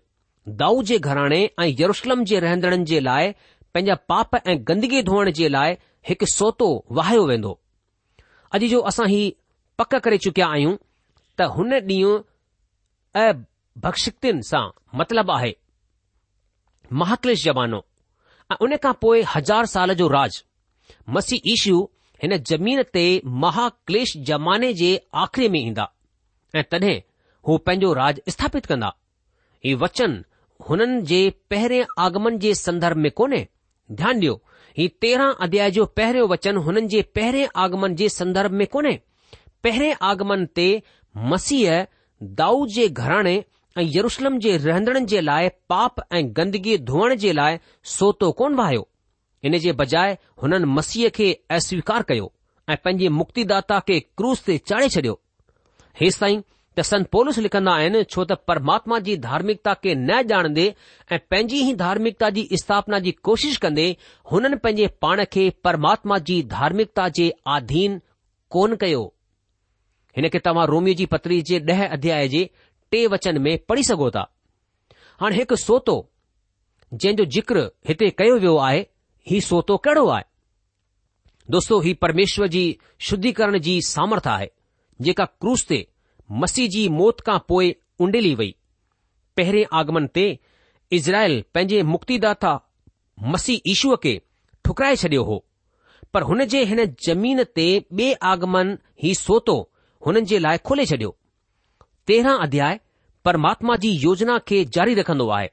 दाऊ 0.62 0.82
जे 0.88 0.98
घराणे 1.10 1.38
ऐं 1.60 1.66
यरुशलम 1.80 2.24
जे 2.32 2.38
रहंदड़नि 2.40 2.84
जे 2.92 2.98
लाइ 3.06 3.32
पंहिंजा 3.76 3.94
पाप 4.10 4.34
ऐं 4.48 4.56
गंदगी 4.68 5.00
धोअण 5.06 5.30
जे 5.38 5.48
लाइ 5.54 5.72
हिकु 6.08 6.26
सोतो 6.32 6.66
वहायो 6.98 7.24
वेंदो 7.28 7.50
अॼु 8.56 8.68
जो 8.72 8.78
असां 8.90 9.06
ही 9.10 9.18
पक 9.78 9.94
करे 10.04 10.18
चुकिया 10.26 10.46
आहियूं 10.54 10.76
त 11.40 11.48
हुन 11.56 11.72
ॾींहुं 11.88 12.14
ऐं 13.22 13.32
भख़्षितिन 13.86 14.40
सां 14.50 14.62
मतिलबु 15.00 15.32
आहे 15.32 15.50
महाक्लेश 17.02 17.44
जमानो 17.48 17.80
ऐं 18.52 18.56
उन 18.68 18.74
खां 18.86 18.92
पोइ 19.02 19.20
हज़ार 19.34 19.66
साल 19.74 19.92
जो 20.00 20.06
राज 20.14 20.38
मसी 21.16 21.40
ईशू 21.54 21.76
हिन 22.22 22.36
जमीन 22.52 22.82
ते 22.98 23.04
महाक्लेश 23.44 24.12
जमाने 24.30 24.72
जे 24.80 24.88
आख़िरी 25.24 25.48
में 25.52 25.58
ईंदा 25.60 25.86
ऐं 26.62 26.62
तॾहिं 26.76 26.94
हू 27.48 27.58
पंहिंजो 27.68 27.92
राज 28.00 28.20
स्थापित 28.36 28.70
कंदा 28.72 28.90
हीउ 29.68 29.82
वचन 29.84 30.16
हुननि 30.70 31.02
जे 31.12 31.20
पहिरें 31.54 31.82
आगमन 32.08 32.38
जे 32.46 32.54
संदर्भ 32.62 33.02
में 33.08 33.10
कोन्हे 33.22 33.42
ध्यानु 33.92 34.20
ॾियो 34.20 34.32
ही 34.76 34.86
तेरहं 35.02 35.32
अध्याय 35.44 35.70
जो 35.70 35.84
पहिरियों 35.96 36.28
वचन 36.28 36.56
हुननि 36.66 36.86
जे 36.94 37.02
पहिरें 37.14 37.46
आगमन 37.64 37.94
जे 37.96 38.08
संदर्भ 38.08 38.50
में 38.52 38.66
कोन्हे 38.72 38.98
पहिरें 39.64 39.94
आगमन 40.08 40.44
ते 40.56 40.64
मसीह 41.32 41.78
दाऊ 42.40 42.66
जे 42.76 42.88
घराणे 42.88 43.34
ऐं 43.78 43.84
यरुशलम 43.96 44.38
जे 44.46 44.56
रहंदड़नि 44.56 45.04
जे 45.12 45.20
लाइ 45.20 45.48
पाप 45.68 46.02
ऐं 46.14 46.24
गंदगी 46.36 46.76
धोअण 46.90 47.14
जे 47.24 47.32
लाइ 47.32 47.58
सोतो 47.96 48.30
कोन 48.40 48.54
वहायो 48.60 48.86
इन 49.44 49.58
जे 49.64 49.72
बजाए 49.80 50.16
हुननि 50.42 50.66
मसीह 50.78 51.08
खे 51.18 51.32
अस्वीकार 51.58 52.02
कयो 52.08 52.32
ऐं 52.70 52.76
पंहिंजे 52.84 53.08
मुक्तिदाता 53.20 53.78
खे 53.88 54.00
क्रूस 54.16 54.42
ते 54.46 54.58
चाढ़े 54.72 54.88
छडि॒यो 54.96 55.20
हेसि 56.00 56.20
ताईं 56.20 56.40
त 56.78 56.82
संत 56.86 57.06
पोलस 57.12 57.38
लिखंदा 57.44 57.72
आहिनि 57.80 58.00
छो 58.12 58.24
त 58.28 58.32
परमात्मा 58.48 58.96
जी 59.04 59.12
धार्मिकता 59.26 59.72
खे 59.84 59.94
न 59.98 60.16
ॼाणंदे 60.32 60.64
ऐं 61.12 61.18
पंहिंजी 61.32 61.58
ई 61.68 61.74
धार्मिकता 61.82 62.28
जी 62.38 62.42
स्थापना 62.62 62.98
जी 63.06 63.12
कोशिश 63.28 63.56
कंदे 63.64 63.86
हुननि 64.32 64.56
पंहिंजे 64.64 64.86
पाण 65.04 65.22
खे 65.36 65.44
परमात्मा 65.68 66.18
जी 66.30 66.36
धार्मिकता 66.56 67.08
जे 67.20 67.30
आधीन 67.54 67.94
कोन 68.56 68.76
कयो 68.84 69.00
हिन 70.16 70.28
खे 70.36 70.38
तव्हां 70.48 70.66
रोमियो 70.72 70.94
जी 71.00 71.06
पत्री 71.16 71.40
जे 71.52 71.60
ॾह 71.76 71.82
अध्याय 71.88 72.28
जे 72.34 72.44
टे 72.92 73.00
वचन 73.16 73.38
में 73.48 73.52
पढ़ी 73.70 73.84
सघो 73.92 74.10
था 74.18 74.26
हाणे 75.24 75.36
हिकु 75.40 75.60
सोतो 75.66 75.96
जंहिंजो 76.92 77.24
जो 77.24 77.30
जिक्र 77.40 77.66
हिते 77.88 78.10
कयो 78.22 78.36
वियो 78.46 78.56
आहे 78.68 78.84
हीउ 79.30 79.46
सोतो 79.50 79.76
कहिड़ो 79.88 80.06
आहे 80.20 80.24
दोस्तो 81.56 81.80
हीउ 81.90 82.02
परमेश्वर 82.04 82.52
जी 82.60 82.64
शुद्धीकरण 83.08 83.58
जी 83.68 83.80
सामर्थ 83.96 84.28
आहे 84.38 84.48
जेका 85.06 85.24
क्रूस 85.44 85.66
ते 85.72 85.84
मसीह 86.42 86.68
जी 86.68 86.88
मौत 86.98 87.20
खां 87.26 87.38
पोइ 87.48 87.74
उंडेली 88.06 88.34
वई 88.38 88.54
पहिरें 89.36 89.64
आगमन 89.80 90.06
ते 90.18 90.24
इज़राइल 90.98 91.42
पंहिंजे 91.54 91.82
मुक्तिदाता 91.92 92.52
मसीह 93.34 93.60
ईशूअ 93.72 93.96
खे 94.02 94.14
ठुकराए 94.64 94.96
छडि॒यो 95.02 95.22
हो 95.24 95.44
पर 96.14 96.22
हुन 96.30 96.44
जे 96.54 96.62
हिन 96.70 96.84
ज़मीन 97.06 97.44
ते 97.58 97.66
बे 98.00 98.12
आगमन 98.32 98.76
ई 99.04 99.14
सोतो 99.14 99.56
हुननि 100.06 100.24
जे 100.32 100.38
लाइ 100.46 100.58
खोले 100.70 100.86
छडि॒यो 100.92 101.16
तेरहं 102.06 102.38
अध्याय 102.48 102.78
परमात्मा 103.24 103.76
जी 103.84 103.90
योजना 104.06 104.38
खे 104.48 104.64
जारी 104.76 104.94
रखंदो 104.94 105.28
आहे 105.38 105.48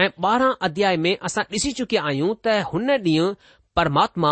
ऐं 0.00 0.08
ॿारहं 0.24 0.54
अध्याय 0.68 0.96
में 1.06 1.16
असां 1.30 1.44
ॾिसी 1.52 1.72
चुकिया 1.80 2.02
आहियूं 2.10 2.34
त 2.46 2.60
हुन 2.72 2.90
ॾींहुं 2.96 3.34
परमात्मा 3.76 4.30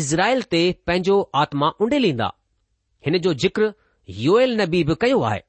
इज़राइल 0.00 0.42
ते 0.54 0.62
पंहिंजो 0.86 1.20
आत्मा 1.44 1.70
उंडेलींदा 1.84 2.32
हिन 3.06 3.18
जो 3.26 3.34
ज़िक्र 3.44 3.72
योल 4.16 4.56
नबी 4.60 4.82
बि 4.88 4.94
कयो 5.00 5.20
आहे 5.28 5.40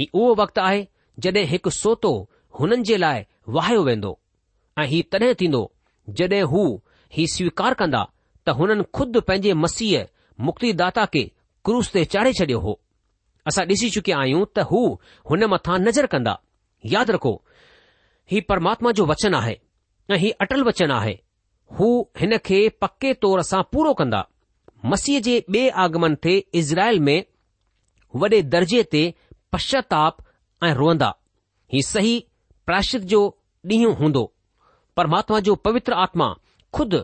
ही 0.00 0.08
उहो 0.14 0.34
वक़्तु 0.40 0.60
आहे 0.60 0.86
जॾहिं 1.24 1.44
हिकु 1.50 1.70
सोतो 1.76 2.10
हुननि 2.58 2.82
जे 2.88 2.96
लाइ 2.96 3.24
वहायो 3.54 3.82
वेंदो 3.84 4.18
ऐं 4.78 4.86
हीउ 4.90 5.02
तॾहिं 5.12 5.34
थींदो 5.40 5.62
जड॒हिं 6.18 6.42
हू 6.52 6.62
हीउ 7.16 7.26
स्वीकार 7.34 7.74
कंदा 7.80 8.02
त 8.46 8.50
हुननि 8.58 8.82
खुदि 8.94 9.20
पंहिंजे 9.28 9.54
मसीह 9.64 10.06
मुक्तिदा 10.46 10.90
खे 11.04 11.22
क्रूज़ 11.64 11.90
ते 11.92 12.04
चाढ़े 12.14 12.32
छडि॒यो 12.40 12.58
हो 12.66 12.78
असां 13.48 13.64
ॾिसी 13.72 13.90
चुकिया 13.94 14.18
आहियूं 14.18 14.44
त 14.56 14.60
हू 14.72 14.80
हुन 15.30 15.44
मथां 15.54 15.78
नज़र 15.86 16.06
कंदा 16.14 16.34
यादि 16.94 17.12
रखो 17.12 17.32
ही 18.30 18.40
परमात्मा 18.50 18.92
जो 18.98 19.06
वचन 19.12 19.34
आहे 19.40 19.56
ऐं 20.10 20.18
हीउ 20.24 20.32
अटल 20.46 20.62
वचन 20.68 20.90
आहे 21.00 21.18
हू 21.78 21.88
हिन 22.20 22.36
खे 22.50 22.60
पके 22.82 23.12
तौर 23.26 23.42
सां 23.52 23.62
पूरो 23.72 23.94
कंदा 24.02 24.26
मसीह 24.92 25.20
जे 25.28 25.36
बे 25.56 25.68
आगमन 25.84 26.14
ते 26.24 26.36
इज़राइल 26.62 27.00
में 27.08 27.16
वॾे 28.16 28.40
दर्जे 28.52 28.82
ते 28.92 29.02
पश्चाताप 29.52 30.16
ऐं 30.64 30.72
रोअंदा 30.74 31.12
ही 31.72 31.82
सही 31.82 32.14
प्राशित 32.66 33.02
जो 33.12 33.26
ॾींहुं 33.70 33.94
हूंदो 33.96 34.22
परमात्मा 34.96 35.38
जो 35.48 35.54
पवित्र 35.66 35.92
आत्मा 36.04 36.28
ख़ुदि 36.76 36.96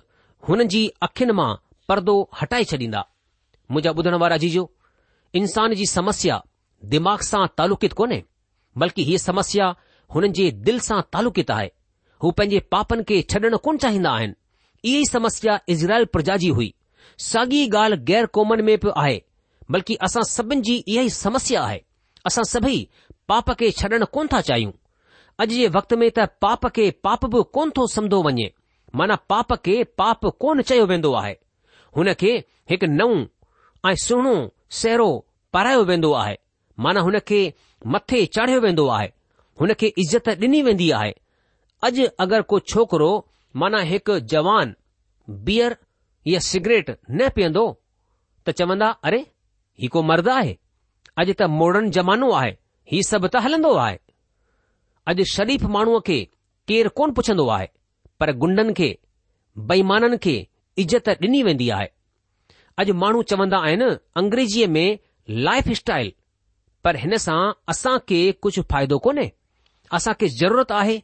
हुननि 0.48 0.64
जी 0.74 0.86
अखियुनि 1.02 1.32
मां 1.40 1.52
परदो 1.88 2.14
हटाए 2.40 2.64
छॾींदा 2.72 3.00
मुंहिंजा 3.70 3.90
ॿुधण 4.00 4.14
वारा 4.22 4.36
जीजो 4.44 4.70
इंसान 5.40 5.74
जी 5.80 5.86
समस्या 5.92 6.42
दिमाग़ 6.94 7.22
सां 7.30 7.46
तालुकित 7.56 7.92
कोन्हे 8.00 8.22
बल्कि 8.78 9.04
हीअ 9.04 9.18
समस्या 9.18 9.66
हुननि 10.14 10.28
जे 10.38 10.50
दिलि 10.68 10.80
सां 10.88 11.00
तालुकित 11.12 11.50
आहे 11.50 11.70
हू 12.22 12.30
पंहिंजे 12.38 12.58
पापनि 12.76 13.04
खे 13.12 13.20
छॾणु 13.34 13.58
कोन 13.68 13.76
चाहींदा 13.84 14.10
आहिनि 14.18 14.34
इहा 14.90 15.00
ई 15.00 15.04
समस्या 15.12 15.58
इज़राइल 15.74 16.04
प्रजा 16.16 16.36
जी 16.44 16.48
हुई 16.58 16.74
साॻी 17.30 17.66
ॻाल्हि 17.82 17.98
गैर 18.12 18.26
कौमनि 18.38 18.62
में 18.62 18.76
पियो 18.78 18.92
आहे 19.04 19.20
बल्कि 19.72 19.94
असां 20.06 20.22
सभिनि 20.30 20.62
जी 20.68 20.74
इहा 20.94 21.02
ई 21.02 21.08
समस्या 21.16 21.62
आहे 21.64 21.78
असां 22.30 22.44
सभई 22.52 22.80
पाप 23.32 23.50
खे 23.60 23.70
छॾणु 23.82 24.06
कोन 24.16 24.28
था 24.32 24.40
चाहियूं 24.48 24.72
अॼु 25.38 25.46
जे 25.58 25.68
वक़्त 25.76 25.94
में 26.00 26.08
त 26.18 26.26
पाप 26.44 26.66
खे 26.78 26.90
पाप 27.06 27.24
बि 27.34 27.42
कोन 27.58 27.70
थो 27.78 27.86
सम्झो 27.94 28.20
वञे 28.26 28.50
माना 29.00 29.14
पाप 29.32 29.52
खे 29.68 29.76
पाप 30.02 30.26
कोन 30.44 30.62
चयो 30.70 30.84
वेंदो 30.92 31.12
आहे 31.20 31.32
हुन 31.96 32.12
खे 32.22 32.32
हिकु 32.70 32.86
नओं 33.00 33.14
ऐं 33.90 33.94
सुहिणो 34.06 34.34
सहरो 34.80 35.08
पारायो 35.56 35.82
वेंदो 35.92 36.12
आहे 36.22 36.36
माना 36.86 37.00
हुन 37.06 37.18
खे 37.28 37.40
मथे 37.94 38.24
चाढ़ियो 38.36 38.60
वेंदो 38.66 38.86
आहे 38.96 39.08
हुन 39.60 39.72
खे 39.80 39.88
इज़त 40.04 40.28
ॾिनी 40.42 40.62
वेंदी 40.68 40.90
आहे 41.00 41.12
अॼु 41.86 42.06
अगरि 42.26 42.42
को 42.50 42.56
छोकिरो 42.72 43.10
माना 43.62 43.80
हिकु 43.90 44.14
जवान 44.32 44.74
बीयर 45.48 45.76
या 46.32 46.40
सिगरेट 46.50 46.96
न 47.16 47.28
पीअंदो 47.36 47.64
त 48.46 48.50
चवंदा 48.60 48.88
अरे 49.08 49.20
ही 49.80 49.86
को 49.94 50.02
मर्द 50.10 50.28
आहे 50.28 50.56
अॼु 51.18 51.32
त 51.38 51.42
मोड़न 51.60 51.90
ज़मानो 51.96 52.30
आहे 52.40 52.50
हीउ 52.92 53.02
सभु 53.10 53.28
त 53.32 53.36
हलंदो 53.46 53.72
आहे 53.84 53.98
अॼु 55.10 55.24
शरीफ़ 55.34 55.64
माण्हूअ 55.76 56.00
खे 56.08 56.18
केरु 56.68 56.90
कोन 56.98 57.12
पुछंदो 57.16 57.46
आहे 57.56 57.68
पर 58.20 58.32
गुंडनि 58.42 58.72
खे 58.80 58.90
बेईमाननि 59.70 60.18
खे 60.26 60.36
इज़त 60.82 61.08
ॾिनी 61.14 61.42
वेंदी 61.48 61.68
आहे 61.78 61.88
अॼु 62.82 62.94
माण्हू 63.02 63.22
चवंदा 63.30 63.58
आहिनि 63.66 63.88
अंग्रेजीअ 64.20 64.68
में 64.76 64.88
लाइफ 65.46 65.68
स्टाइल 65.80 66.12
पर 66.84 66.96
हिन 67.02 67.16
सां 67.26 67.40
असां 67.72 67.98
खे 68.08 68.20
कुझु 68.44 68.62
फ़ाइदो 68.70 68.98
कोन्हे 69.06 69.30
असां 69.98 70.14
खे 70.20 70.28
ज़रूरत 70.40 70.72
आहे 70.82 70.96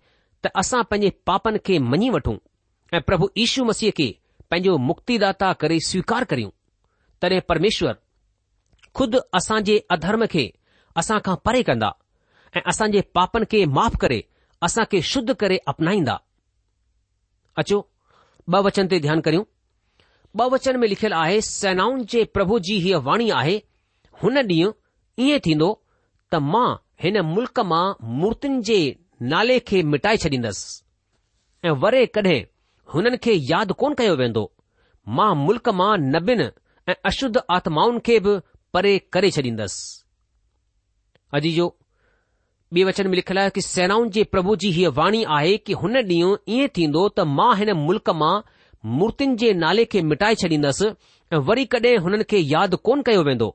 त 0.45 0.51
असां 0.63 0.83
पंहिंजे 0.91 1.11
पापनि 1.27 1.59
खे 1.67 1.79
मञी 1.93 2.09
वठूं 2.17 2.37
ऐं 2.97 3.01
प्रभु 3.09 3.29
यीशू 3.39 3.65
मसीह 3.71 3.91
खे 4.01 4.09
पंहिंजो 4.51 4.77
मुक्तिदाता 4.89 5.53
करे 5.63 5.79
स्वीकार 5.91 6.25
करियूं 6.33 6.51
तॾहिं 7.23 7.41
परमेश्वरु 7.49 7.99
खुद 8.99 9.15
असां 9.39 9.59
जे 9.69 9.75
अधर्म 9.97 10.25
खे 10.35 10.43
असां 11.03 11.19
खां 11.27 11.35
परे 11.49 11.63
कंदा 11.69 11.91
ऐं 12.57 12.61
असां 12.73 12.89
जे 12.95 13.01
पापनि 13.19 13.45
खे 13.55 13.65
माफ़ 13.79 13.97
करे 14.05 14.21
असां 14.69 14.85
खे 14.93 15.01
शुद्ध 15.13 15.33
करे 15.43 15.59
अपनाईंदा 15.73 16.17
अचो 17.63 17.79
ब 18.55 18.63
वचन 18.69 18.87
ते 18.95 19.01
ध्यानु 19.07 19.23
करियूं 19.29 19.45
ब 20.37 20.43
वचन 20.55 20.79
में 20.85 20.89
लिखियलु 20.95 21.17
आहे 21.21 21.41
सेनाउनि 21.51 22.05
जे 22.15 22.25
प्रभु 22.37 22.59
जी 22.67 22.77
हीअ 22.87 23.01
वाणी 23.11 23.31
आहे 23.41 23.57
हुन 24.23 24.39
ॾींहुं 24.51 24.73
ईअं 25.27 25.39
थींदो 25.47 25.71
त 26.33 26.41
मां 26.53 26.69
हिन 27.05 27.21
मुल्क 27.35 27.61
मां 27.73 27.85
मूर्तियुनि 28.23 28.63
जे 28.71 28.81
नाले 29.33 29.59
खे 29.71 29.83
मिटाए 29.95 30.17
छॾींदसि 30.23 30.69
ऐं 31.69 31.73
वरे 31.85 32.05
कॾहिं 32.19 32.39
हुननि 32.95 33.17
खे 33.25 33.33
यादि 33.53 33.75
कोन 33.81 33.95
कयो 34.01 34.15
वेंदो 34.23 34.45
मां 35.17 35.31
मुल्क़ 35.47 35.69
मां 35.81 35.93
नबिन 36.15 36.41
ऐं 36.91 36.95
अशुद्ध 37.11 37.37
आत्माउनि 37.57 38.01
खे 38.07 38.19
बि 38.27 38.35
परे 38.75 38.99
करे 39.13 39.31
छॾींदसि 39.37 40.05
अजी 41.35 41.53
जो 41.53 41.69
ॿी 42.77 42.83
वचन 42.85 43.07
में 43.11 43.15
लिखियलु 43.15 43.41
आहे 43.41 43.51
की 43.55 43.61
सेनाउनि 43.61 44.11
जे 44.17 44.23
प्रभु 44.35 44.55
जी 44.63 44.71
हीअ 44.75 44.91
वाणी 44.99 45.23
आहे 45.37 45.57
की 45.69 45.73
हुन 45.81 45.97
ॾींहुं 46.11 46.37
ईअं 46.57 46.69
थींदो 46.77 47.09
त 47.09 47.21
मां 47.39 47.49
हिन 47.59 47.73
मुल्क़ 47.87 48.11
मां 48.23 48.35
मूर्तिन 48.99 49.35
जे 49.37 49.53
नाले 49.63 49.85
खे 49.95 50.03
मिटाए 50.11 50.35
छॾींदसि 50.43 50.91
ऐं 51.35 51.39
वरी 51.49 51.65
कॾहिं 51.75 51.97
हुननि 52.05 52.25
खे 52.31 52.39
यादि 52.53 52.77
कोन 52.89 53.03
कयो 53.09 53.23
वेंदो 53.31 53.49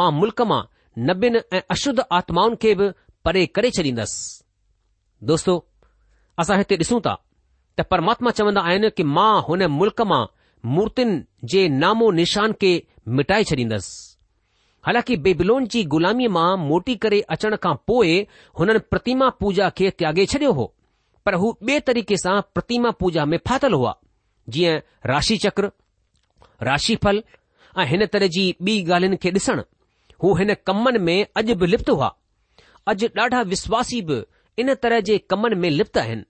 मां 0.00 0.10
मुल्क़ 0.20 0.42
मां 0.52 0.60
नबिन 1.08 1.40
ऐं 1.40 1.60
अशुद्ध 1.76 2.02
आत्माउनि 2.20 2.56
खे 2.62 2.74
बि 2.82 2.88
परे 3.24 3.44
करे 3.56 3.70
छॾींदसि 3.78 5.26
दोस्तो 5.32 5.56
असां 6.42 6.58
हिते 6.62 6.76
ॾिसूं 6.84 7.00
था 7.08 7.16
त 7.80 7.88
परमात्मा 7.92 8.30
चवंदा 8.40 8.60
आहिनि 8.70 8.90
की 8.96 9.02
मां 9.18 9.32
हुन 9.50 9.66
मुल्क़ 9.80 10.02
मां 10.14 10.22
मूर्तिन 10.76 11.20
जे 11.54 11.68
नामो 11.82 12.10
निशान 12.22 12.52
खे 12.62 12.72
मिटाए 13.18 13.44
छॾींदसि 13.52 14.11
हालांकि 14.86 15.16
बेबिलोन 15.24 15.66
जी 15.72 15.82
गुलामी 15.92 16.26
मां 16.36 16.56
मोटी 16.68 16.94
करे 17.02 17.20
अचण 17.34 17.54
खां 17.64 17.74
पोइ 17.88 18.14
हुननि 18.58 18.78
प्रतिमा 18.92 19.28
पूजा 19.40 19.68
खे 19.78 19.90
त्यागे 19.98 20.24
छडि॒यो 20.32 20.52
हो 20.58 20.64
पर 21.26 21.34
हू 21.42 21.50
तरीक़े 21.88 22.16
सां 22.22 22.40
प्रतिमा 22.54 22.90
पूजा 23.00 23.24
में 23.32 23.38
फाथल 23.48 23.72
हुआ 23.78 23.92
जीअं 24.54 24.74
राशि 25.10 25.36
चक्र 25.44 25.70
राशि 26.68 26.96
फल 27.04 27.22
ऐं 27.80 27.86
हिन 27.92 28.04
तरह 28.14 28.26
जी 28.38 28.42
ॿी 28.66 28.74
ॻाल्हियुनि 28.94 29.16
खे 29.24 29.30
ॾिसण 29.38 29.62
हू 30.24 30.34
हिन 30.38 30.54
कमनि 30.68 30.98
में 31.08 31.16
अॼु 31.40 31.54
बि 31.62 31.66
लिप्त 31.72 31.90
हुआ 31.96 32.08
अॼु 32.92 33.08
ॾाढा 33.24 33.42
विश्वासी 33.52 34.00
बि 34.10 34.18
इन 34.62 34.74
तरह 34.82 35.00
जे 35.10 35.18
कमनि 35.34 35.56
में 35.62 35.68
लिप्त 35.78 35.98
आहिनि 36.04 36.24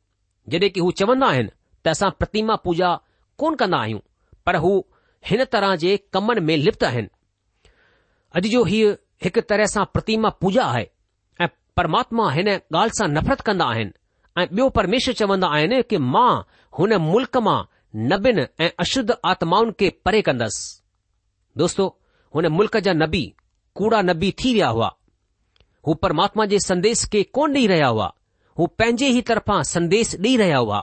जॾहिं 0.53 0.71
की 0.77 0.81
हू 0.87 0.91
चवंदा 1.01 1.27
आहिनि 1.37 1.49
त 1.85 1.95
असां 1.97 2.11
प्रतिमा 2.21 2.55
पूजा 2.67 2.93
कोन 3.41 3.55
कंदा 3.62 3.81
आहियूं 3.87 4.03
पर 4.47 4.57
हू 4.67 4.73
हिन 5.31 5.45
तरह 5.55 5.75
जे 5.87 5.97
कमनि 6.15 6.41
में 6.51 6.57
लिप्त 6.67 6.85
आहिनि 6.93 7.09
अॼु 8.38 8.49
जो 8.53 8.62
हीउ 8.71 8.92
हिकु 9.25 9.40
तरह 9.51 9.66
सां 9.73 9.85
प्रतिमा 9.95 10.29
पूजा 10.42 10.62
आहे 10.75 10.87
ऐं 11.45 11.49
परमात्मा 11.77 12.31
हिन 12.35 12.47
ॻाल्हि 12.51 12.97
सां 12.99 13.09
नफ़रत 13.16 13.40
कंदा 13.49 13.64
आहिनि 13.73 13.92
ऐं 14.40 14.47
ॿियो 14.55 14.68
परमेश्वर 14.79 15.14
चवंदा 15.21 15.49
आहिनि 15.57 15.81
कि 15.90 15.97
मां 16.14 16.33
हुन 16.79 16.95
मुल्क 17.09 17.37
मां 17.49 17.59
नबिन 18.12 18.38
ऐं 18.64 18.71
अशुद्ध 18.85 19.16
आत्माउनि 19.33 19.73
खे 19.81 19.90
परे 20.05 20.23
कंदसि 20.29 20.62
दोस्तो 21.62 21.87
हुन 22.35 22.47
मुल्क 22.59 22.77
जा 22.87 22.92
नबी 23.03 23.23
कूड़ा 23.81 24.01
नबी 24.11 24.31
थी 24.45 24.53
विया 24.53 24.68
हुआ 24.77 24.88
हू 25.87 25.95
परमात्मा 26.05 26.47
जे 26.55 26.59
संदेश 26.68 27.05
खे 27.12 27.23
कोन 27.38 27.55
ॾेई 27.59 27.66
रहिया 27.73 27.87
हुआ 27.97 28.07
हू 28.59 28.66
पंहिंजे 28.79 29.09
ही 29.16 29.21
तरफा 29.33 29.62
संदेश 29.75 30.14
ॾेई 30.16 30.37
रहिया 30.45 30.59
हुआ 30.66 30.81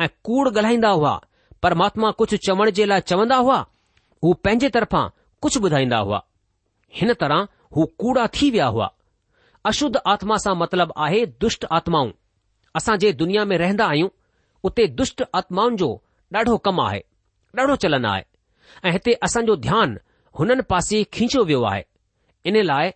ऐं 0.00 0.08
कूड़ 0.28 0.46
ॻाल्हाईंदा 0.50 0.88
हुआ 1.00 1.18
परमात्मा 1.62 2.10
कुझु 2.22 2.36
चवण 2.46 2.70
जे 2.80 2.84
लाइ 2.92 3.00
चवंदा 3.12 3.36
हुआ 3.46 3.58
हू 4.24 4.32
पंहिंजे 4.44 4.68
तरफा 4.78 5.02
कुझु 5.42 5.60
ॿुधाईंदा 5.68 5.98
हुआ 6.06 6.22
हिन 7.00 7.12
तरह 7.20 7.46
हू 7.76 7.84
कूड़ा 8.00 8.26
थी 8.38 8.50
विया 8.50 8.66
हुआ 8.74 8.90
अशुद्ध 9.70 9.96
आत्मा 10.12 10.36
सां 10.44 10.54
मतिलबु 10.62 10.92
आहे 11.04 11.24
दुष्ट 11.44 11.64
आत्माऊं 11.78 12.10
असां 12.80 12.96
जे 13.04 13.12
दुनिया 13.22 13.44
में 13.52 13.56
रहंदा 13.62 13.86
आहियूं 13.94 14.08
उते 14.70 14.86
दुष्ट 15.00 15.22
आत्माउनि 15.40 15.76
जो 15.82 15.88
ॾाढो 16.34 16.56
कमु 16.66 16.82
आहे 16.82 17.00
ॾाढो 17.58 17.76
चलन 17.84 18.04
आहे 18.12 18.22
ऐं 18.88 18.92
हिते 18.92 19.12
असांजो 19.26 19.56
ध्यानु 19.66 19.98
हुननि 20.38 20.62
पासे 20.72 21.02
खीचियो 21.16 21.42
वियो 21.50 21.62
आहे 21.70 21.82
इन 22.50 22.56
लाइ 22.70 22.90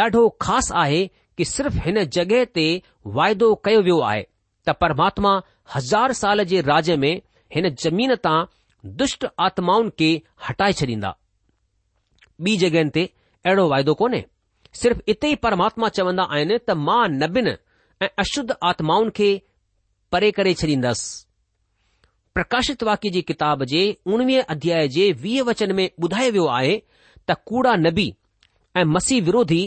ॾाढो 0.00 0.22
ख़ासि 0.44 0.72
आहे 0.82 1.00
कि 1.36 1.44
सिर्फ़ 1.52 1.76
हिन 1.86 2.02
जॻहि 2.16 2.44
ते 2.58 2.66
वाइदो 3.18 3.54
कयो 3.66 3.80
वियो 3.88 3.98
आहे 4.10 4.22
त 4.68 4.74
परमात्मा 4.82 5.32
हज़ार 5.74 6.12
साल 6.22 6.42
जे 6.52 6.60
राज 6.70 6.90
में 7.04 7.12
हिन 7.56 7.68
जमीन 7.84 8.14
तां 8.26 8.38
दुष्ट 9.02 9.26
आत्माउनि 9.48 9.92
खे 10.00 10.10
हटाए 10.48 10.72
छॾींदा 10.82 11.14
ॿी 12.46 12.56
जॻहियुनि 12.64 12.90
ते 12.98 13.04
अहिड़ो 13.48 13.68
वाइदो 13.72 13.94
कोन्हे 14.00 14.24
सिर्फ़ 14.78 14.98
इते 15.12 15.28
ई 15.30 15.34
परमात्मा 15.48 15.88
चवंदा 15.98 16.24
आहिनि 16.36 16.56
त 16.68 16.74
मां 16.88 17.04
नबिन 17.20 17.46
ऐं 17.52 18.08
अशुद्ध 18.24 18.56
आत्माउनि 18.70 19.10
खे 19.18 19.28
परे 20.14 20.30
करे 20.38 20.52
छॾींदसि 20.62 21.08
प्रकाशित 22.38 22.82
वाक्य 22.88 23.10
जी 23.14 23.22
किताब 23.30 23.64
जे 23.70 23.80
उणिवीह 24.16 24.52
अध्याय 24.56 24.88
जे 24.96 25.10
वीह 25.24 25.42
वचन 25.50 25.72
में 25.80 25.86
ॿुधायो 25.88 26.32
वियो 26.36 26.46
आहे 26.58 26.76
त 27.30 27.38
कूड़ा 27.52 27.74
नबी 27.86 28.06
ऐं 28.80 28.84
मसीह 28.98 29.22
विरोधी 29.30 29.60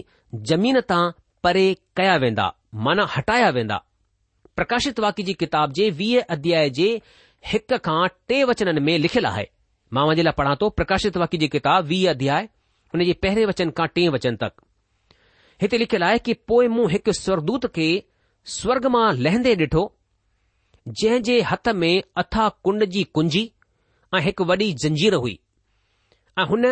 ज़मीन 0.53 0.79
तां 0.93 1.01
परे 1.47 1.65
कया 2.01 2.15
वेंदा 2.25 2.45
माना 2.87 3.07
हटाया 3.17 3.49
वेंदा 3.59 3.81
प्रकाशित 4.59 4.99
वाक्य 5.07 5.23
जी 5.23 5.33
किताब 5.43 5.73
जे 5.81 5.89
वीह 6.05 6.33
अध्याय 6.37 6.69
जे 6.81 6.89
हिक 7.53 7.77
खां 7.89 7.99
टे 8.29 8.43
वचन 8.53 8.79
में 8.89 8.97
लिखियलु 9.07 9.33
आहे 9.35 9.49
मां 9.97 10.05
पढ़ा 10.41 10.55
थो 10.63 10.69
प्रकाशित 10.81 11.17
वाक्य 11.25 11.37
जी 11.43 11.47
किताब 11.57 11.85
वीह 11.93 12.09
अध्याय 12.15 12.49
हुन 12.93 13.03
जे 13.05 13.13
पहिरें 13.23 13.45
वचन 13.49 13.69
खां 13.79 13.85
टे 13.97 14.07
वचन 14.17 14.35
तक 14.43 14.55
हिते 15.63 15.77
लिखियलु 15.77 16.05
आहे 16.05 16.17
कि 16.27 16.33
पोइ 16.51 16.67
मूं 16.77 16.89
हिकु 16.93 17.13
स्वर्दूत 17.19 17.65
खे 17.77 17.85
स्वर्ग 18.55 18.87
मां 18.95 19.05
लहंदे 19.27 19.53
ॾिठो 19.63 19.83
जंहिं 21.01 21.21
जे 21.29 21.37
हथ 21.51 21.69
में 21.83 21.93
अथा 22.23 22.47
कुंड 22.67 22.85
जी 22.95 23.03
कुंजी 23.17 23.43
ऐं 24.17 24.21
हिकु 24.27 24.45
वॾी 24.51 24.71
जंजीर 24.83 25.15
हुई 25.25 25.37
ऐं 26.39 26.45
हुन 26.51 26.71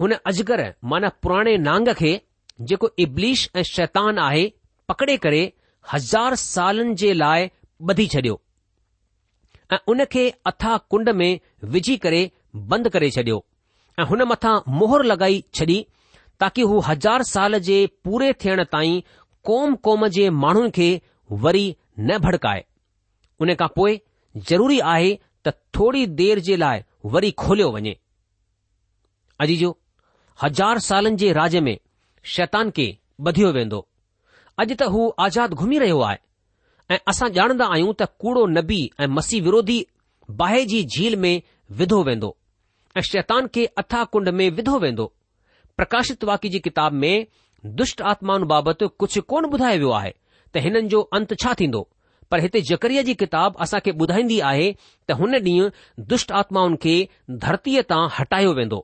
हुन 0.00 0.14
अजगर 0.32 0.62
माना 0.92 1.10
पुराणे 1.24 1.56
नांग 1.68 1.92
खे 2.02 2.12
जेको 2.72 2.90
इब्लिश 3.06 3.48
ऐं 3.56 3.62
शैतान 3.74 4.18
आहे 4.28 4.44
पकड़े 4.92 5.16
करे 5.26 5.42
हज़ार 5.92 6.34
सालनि 6.44 6.94
जे 7.04 7.12
लाइ 7.22 7.50
ॿधी 7.90 8.06
छडि॒यो 8.14 8.40
ऐं 9.74 9.78
उन 9.92 10.04
खे 10.16 10.28
अथा 10.52 10.76
कुंड 10.94 11.08
में 11.22 11.30
विझी 11.76 11.96
करे 12.06 12.20
बंदि 12.72 12.90
करे 12.98 13.10
छडि॒यो 13.18 13.44
ऐं 14.00 14.04
हुन 14.08 14.22
मथां 14.32 14.54
मोहर 14.80 15.02
लॻाई 15.10 15.40
छॾी 15.56 15.76
ताकी 16.40 16.62
हू 16.72 16.78
हज़ार 16.88 17.22
साल 17.30 17.58
जे 17.68 17.76
पूरे 18.04 18.32
थियण 18.44 18.62
ताईं 18.74 19.00
क़ौम 19.48 19.74
क़ौम 19.86 20.06
जे 20.16 20.28
माण्हुनि 20.44 20.70
खे 20.76 20.88
वरी 21.44 21.64
न 22.00 22.18
भड़काए 22.26 22.64
उन 23.44 23.54
खां 23.62 23.68
पोइ 23.78 24.00
ज़रूरी 24.50 24.78
आहे 24.94 25.10
त 25.46 25.54
थोरी 25.76 26.06
देर 26.22 26.38
जे 26.50 26.56
लाइ 26.64 26.82
वरी 27.16 27.30
खोलियो 27.44 27.70
वञे 27.76 27.96
अजी 29.44 29.56
जो 29.64 29.70
हज़ार 30.42 30.78
सालनि 30.88 31.16
जे 31.24 31.32
राज 31.42 31.56
में 31.68 31.76
शैतान 32.36 32.70
खे 32.78 32.88
बधियो 33.28 33.52
वेंदो 33.60 33.80
अॼु 34.60 34.76
त 34.78 34.92
हू 34.96 35.04
आज़ाद 35.28 35.60
घुमी 35.64 35.78
रहियो 35.86 36.00
आहे 36.10 36.18
ऐं 36.94 37.00
असां 37.14 37.30
ॼाणंदा 37.40 37.66
आहियूं 37.76 37.92
त 38.00 38.10
कूड़ो 38.24 38.46
नबी 38.58 38.80
ऐं 39.00 39.10
मसीह 39.20 39.42
विरोधी 39.48 39.80
बाहि 40.44 40.64
जी 40.74 40.84
झील 40.96 41.16
में 41.26 41.34
विधो 41.82 42.00
वेंदो 42.10 42.30
ऐं 42.98 43.02
शैतान 43.06 43.46
खे 43.54 43.64
अथा 43.78 44.02
कुंड 44.12 44.28
में 44.38 44.48
विधो 44.50 44.78
वेंदो 44.80 45.12
प्रकाशित 45.76 46.24
वाकी 46.24 46.48
जी 46.48 46.58
किताब 46.60 46.92
में 47.02 47.26
दुष्ट 47.80 48.00
आत्माउनि 48.12 48.44
बाबति 48.52 48.86
कुझु 48.98 49.20
कोन 49.32 49.44
ॿुधायो 49.52 49.78
वियो 49.78 49.90
आहे 49.98 50.12
त 50.54 50.58
हिननि 50.64 50.88
जो 50.94 51.00
अंत 51.18 51.34
छा 51.42 51.52
थींदो 51.60 51.88
पर 52.30 52.40
हिते 52.40 52.60
जकरीया 52.70 53.02
जी 53.08 53.14
किताब 53.22 53.56
असां 53.60 53.80
खे 53.84 53.90
ॿुधाईंदी 54.02 54.38
आहे 54.50 54.66
त 55.08 55.12
हुन 55.20 55.34
ॾींहुं 55.38 55.68
दुष्ट 56.12 56.32
आत्माउनि 56.40 56.76
खे 56.84 56.96
धरतीअ 57.46 57.82
तां 57.92 58.00
हटायो 58.18 58.52
वेंदो 58.58 58.80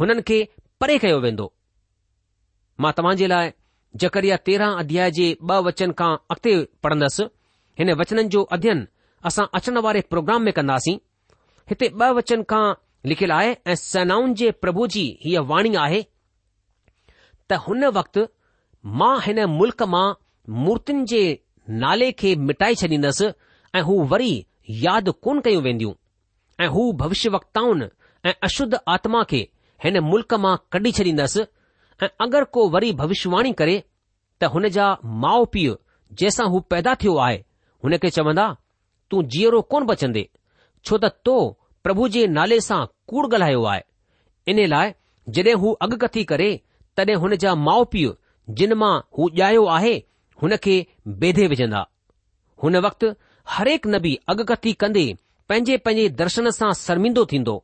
हुननि 0.00 0.22
खे 0.30 0.38
परे 0.80 0.98
कयो 1.06 1.18
वेंदो 1.26 1.52
मां 2.86 2.92
तव्हां 3.00 3.14
जे 3.22 3.26
लाइ 3.34 3.50
जकरिया 4.04 4.36
तेरहं 4.50 4.78
अध्याय 4.84 5.10
जे 5.20 5.26
ॿ 5.48 5.56
वचन 5.68 5.92
खां 6.02 6.12
अॻिते 6.34 6.54
पढ़ंदसि 6.84 7.28
हिन 7.78 7.92
वचननि 8.02 8.28
जो 8.36 8.42
अध्ययन 8.58 8.86
असां 9.30 9.46
अचण 9.60 9.78
वारे 9.88 10.00
प्रोग्राम 10.14 10.42
में 10.42 10.52
कंदासीं 10.60 10.96
हिते 11.70 11.92
ॿ 12.00 12.08
वचन 12.20 12.42
खां 12.54 12.64
लिखियलु 13.10 13.34
आहे 13.34 13.56
ऐं 13.66 13.74
सेनाउनि 13.74 14.34
जे 14.40 14.50
प्रभु 14.64 14.86
जी 14.94 15.02
हीअ 15.24 15.40
वाणी 15.46 15.74
आहे 15.84 16.02
त 17.50 17.56
हुन 17.64 17.84
वक्तु 17.98 18.26
मां 19.00 19.14
हिन 19.24 19.40
मुल्क 19.58 19.82
मां 19.94 20.04
मूर्तियुनि 20.66 21.04
जे 21.12 21.22
नाले 21.84 22.10
खे 22.20 22.34
मिटाए 22.50 22.74
छॾींदुसि 22.82 23.26
ऐं 23.74 23.82
हू 23.88 23.96
वरी 24.12 24.30
यादि 24.84 25.12
कोन 25.26 25.40
कयूं 25.46 25.62
वेंदियूं 25.66 25.92
ऐं 26.64 26.68
हू 26.76 26.84
भविष्य 27.02 27.30
वक्ताउनि 27.36 27.86
ऐं 28.30 28.34
अशुद्ध 28.50 28.74
आत्मा 28.94 29.22
खे 29.32 29.42
हिन 29.84 29.98
मुल्क 30.12 30.34
मां 30.46 30.56
कढी 30.72 30.92
छॾींदुसि 31.00 31.42
ऐं 32.02 32.08
अगरि 32.26 32.50
को 32.58 32.68
वरी 32.76 32.92
भविष्यवाणी 33.02 33.52
करे 33.62 33.76
त 34.42 34.52
हुन 34.54 34.68
जा 34.78 34.86
माउ 35.26 35.44
पीउ 35.56 35.74
जंहिंसां 36.20 36.46
हू 36.54 36.60
पैदा 36.74 36.94
थियो 37.02 37.16
आहे 37.26 37.36
हुन 37.84 37.96
खे 38.04 38.10
चवंदा 38.18 38.46
तूं 39.10 39.22
जीअरो 39.34 39.60
कोन 39.74 39.86
बचंदे 39.92 40.28
छो 40.86 40.98
त 41.06 41.12
तो 41.24 41.36
प्रभु 41.86 42.06
जे 42.14 42.26
नाले 42.36 42.58
सां 42.64 42.80
कूड़ 43.10 43.26
ॻाल्हायो 43.34 43.62
आहे 43.70 43.82
इन 44.52 44.58
लाइ 44.72 44.92
जड॒हिं 45.36 45.72
अॻकथी 45.86 46.22
करे 46.32 46.50
तॾहिं 46.96 47.14
हुन 47.24 47.34
जा 47.44 47.54
माउ 47.68 47.84
पीउ 47.94 48.12
जिन 48.60 48.72
मां 48.82 48.92
हू 49.18 49.28
ॼायो 49.38 49.64
आहे 49.76 49.94
हुन 50.42 50.56
खे 50.66 50.74
बेधे 51.24 51.46
विझंदा 51.54 51.80
हुन 52.64 52.76
वक़्तु 52.86 53.12
हरेक 53.54 53.86
नबी 53.94 54.14
अॻकथी 54.34 54.72
कंदे 54.84 55.04
पंहिंजे 55.48 55.76
पंहिंजे 55.86 56.08
दर्शन 56.22 56.50
सां 56.58 56.72
शर्मिंदो 56.84 57.24
थींदो 57.32 57.56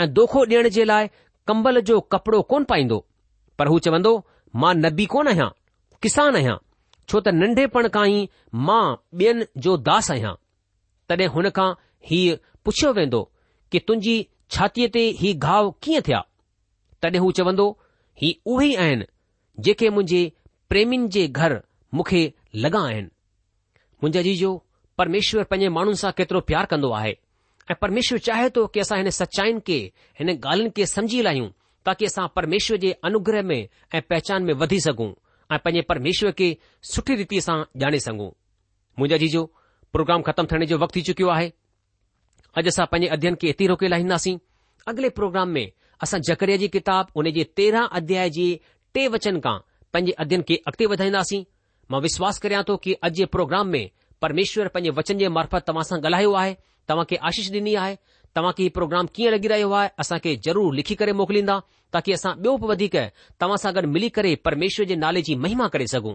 ऐं 0.00 0.12
दोखो 0.18 0.44
ॾियण 0.46 0.68
जे 0.78 0.84
लाइ 0.92 1.08
कम्बल 1.48 1.80
जो 1.90 2.00
कपड़ो 2.14 2.42
कोन 2.52 2.64
पाईंदो 2.72 2.98
पर 3.58 3.68
हू 3.72 3.78
चवंदो 3.86 4.12
मां 4.62 4.74
नबी 4.84 5.06
कोन 5.14 5.28
आहियां 5.34 5.48
किसान 6.02 6.36
आहियां 6.42 6.56
छो 7.08 7.20
त 7.20 7.36
नन्ढेपण 7.40 7.88
खां 7.98 8.06
ई 8.16 8.18
मां 8.70 8.82
ॿियनि 9.24 9.46
जो 9.68 9.76
दास 9.90 10.10
आहियां 10.16 10.34
तॾहिं 11.08 11.28
हुन 11.38 11.50
खां 11.60 11.70
हीउ 12.10 12.36
पुछियो 12.64 12.92
वेंदो 13.00 13.20
कि 13.72 13.78
तुंहिंजी 13.88 14.14
छातीअ 14.54 14.88
ते 14.94 15.02
ही 15.20 15.32
घाव 15.48 15.70
कीअं 15.84 16.02
थिया 16.08 16.20
तॾहिं 17.02 17.18
हू 17.24 17.30
चवंदो 17.38 17.66
ही 18.22 18.30
उहे 18.54 18.68
ई 18.70 18.74
आहिनि 18.84 19.04
जेके 19.66 19.90
मुंहिंजे 19.96 20.22
प्रेमीनि 20.72 21.08
जे 21.16 21.22
घर 21.42 21.54
मूंखे 21.98 22.22
लॻा 22.64 22.80
आहिनि 22.80 23.08
मुंहिंजा 24.02 24.22
जीजो 24.28 24.50
परमेश्वर 25.02 25.44
पंहिंजे 25.52 25.68
माण्हुनि 25.76 25.98
सां 26.02 26.12
केतिरो 26.20 26.40
प्यारु 26.48 26.66
कंदो 26.74 26.90
आहे 27.00 27.12
ऐं 27.70 27.74
परमेश्वर 27.84 28.18
चाहे 28.28 28.48
थो 28.56 28.66
की 28.74 28.80
असां 28.84 28.98
हिन 29.02 29.10
सचाईनि 29.20 29.60
खे 29.68 29.78
हिन 30.20 30.28
ॻाल्हियुनि 30.36 30.70
खे 30.78 30.86
सम्झी 30.94 31.22
लाहियूं 31.28 31.48
ताकी 31.88 32.06
असां 32.10 32.26
परमेश्वर 32.38 32.76
जे 32.84 32.90
अनुग्रह 33.10 33.42
में 33.52 33.58
ऐं 33.60 34.02
पहचान 34.12 34.48
में 34.50 34.54
वधी 34.62 34.80
सघूं 34.88 35.10
ऐं 35.54 35.58
पंहिंजे 35.64 35.82
परमेश्वर 35.92 36.32
खे 36.42 36.50
सुठी 36.94 37.16
रीति 37.22 37.40
सां 37.48 37.58
ॼाणे 37.86 38.00
सघूं 38.08 38.30
मुंहिंजा 38.98 39.16
जीजो 39.24 39.44
प्रोग्राम 39.96 40.22
ख़तमु 40.30 40.46
थियण 40.52 40.64
जो 40.72 40.76
वक़्तु 40.84 40.98
थी 40.98 41.02
चुकियो 41.10 41.28
आहे 41.36 41.50
अॼु 42.58 42.68
असां 42.68 42.84
पंहिंजे 42.92 43.08
अध्ययन 43.14 43.34
खे 43.40 43.48
एतिरी 43.48 43.66
रोके 43.70 43.88
लाहींदासीं 43.88 44.36
अॻिले 44.88 45.08
प्रोग्राम 45.18 45.48
में 45.56 45.66
असां 46.02 46.20
जकरे 46.28 46.56
जी 46.58 46.68
किताब 46.76 47.06
उन 47.22 47.30
जे 47.36 47.44
तेरहं 47.56 47.88
अध्याय 47.98 48.30
जे 48.36 48.46
टे 48.94 49.06
वचन 49.14 49.38
खां 49.40 49.56
पंहिंजे 49.92 50.12
अध्ययन 50.24 50.42
खे 50.48 50.56
अॻिते 50.70 50.86
वधाईंदासीं 50.92 51.42
मां 51.90 52.00
विश्वास 52.06 52.38
करियां 52.46 52.62
थो 52.68 52.76
कि 52.86 52.94
अॼु 52.94 53.10
जे 53.20 53.26
प्रोग्राम 53.36 53.68
में 53.76 53.82
परमेश्वर 54.22 54.68
पंहिंजे 54.76 54.90
वचन 54.98 55.18
जे 55.22 55.28
मार्फत 55.36 55.64
तव्हां 55.68 55.84
सां 55.90 55.98
ॻाल्हायो 56.02 56.32
आहे 56.42 56.56
तव्हां 56.88 57.04
खे 57.10 57.16
आशीष 57.30 57.50
ॾिनी 57.58 57.74
आहे 57.84 57.94
तव्हां 58.36 58.52
खे 58.58 58.62
हीउ 58.62 58.70
प्रोग्राम 58.80 59.06
कीअं 59.14 59.32
लॻी 59.36 59.48
रहियो 59.54 59.70
आहे 59.82 59.88
असां 60.04 60.18
खे 60.24 60.34
ज़रूरु 60.48 60.70
लिखी 60.80 60.94
करे 61.02 61.12
मोकिलींदा 61.20 61.58
ताकी 61.92 62.12
असां 62.18 62.34
ॿियो 62.42 62.56
बि 62.62 62.66
वधीक 62.72 62.96
तव्हां 63.40 63.56
सां 63.66 63.74
गॾु 63.78 63.86
मिली 63.96 64.08
करे 64.18 64.34
परमेश्वर 64.50 64.86
जे 64.92 64.96
नाले 65.04 65.22
जी 65.30 65.34
महिमा 65.46 65.68
करे 65.76 65.86
सघूं 65.94 66.14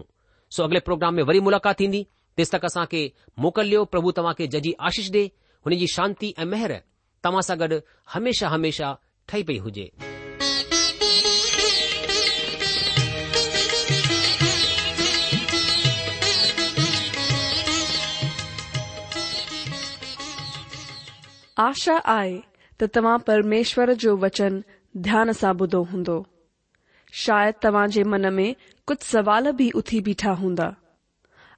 सो 0.56 0.62
अॻिले 0.68 0.80
प्रोग्राम 0.90 1.14
में 1.14 1.22
वरी 1.32 1.40
मुलाक़ात 1.48 1.78
थींदी 1.78 2.04
तेसि 2.36 2.56
तक 2.56 2.64
असां 2.72 2.84
खे 2.94 3.02
मोकिल 3.46 3.76
प्रभु 3.96 4.12
तव्हां 4.20 4.34
खे 4.42 4.46
जजी 4.56 4.74
आशीष 4.90 5.10
ॾे 5.18 5.26
हुन 5.66 5.74
जी 5.78 5.86
शांती 5.92 6.32
ऐं 6.38 6.44
मेहर 6.46 6.72
तव्हां 7.24 7.40
सां 7.42 7.56
गॾु 7.60 7.76
हमेशा 8.12 8.48
हमेशा 8.48 8.92
ठही 9.28 9.42
पई 9.46 9.56
हुजे 9.64 9.88
आशा 21.66 21.96
आहे 22.14 22.38
त 22.80 22.84
तव्हां 22.96 23.18
परमेश्वर 23.26 23.92
जो 24.04 24.16
वचन 24.26 24.60
ध्यान 25.08 25.32
सां 25.40 25.52
ॿुधो 25.64 25.82
हूंदो 25.92 26.16
शायदि 27.24 27.58
तव्हां 27.64 27.86
जे 27.96 28.02
मन 28.14 28.32
में 28.38 28.50
कुझु 28.86 29.04
सवाल 29.16 29.50
बि 29.58 29.70
उथी 29.82 30.00
बीठा 30.10 30.32
हूंदा 30.42 30.70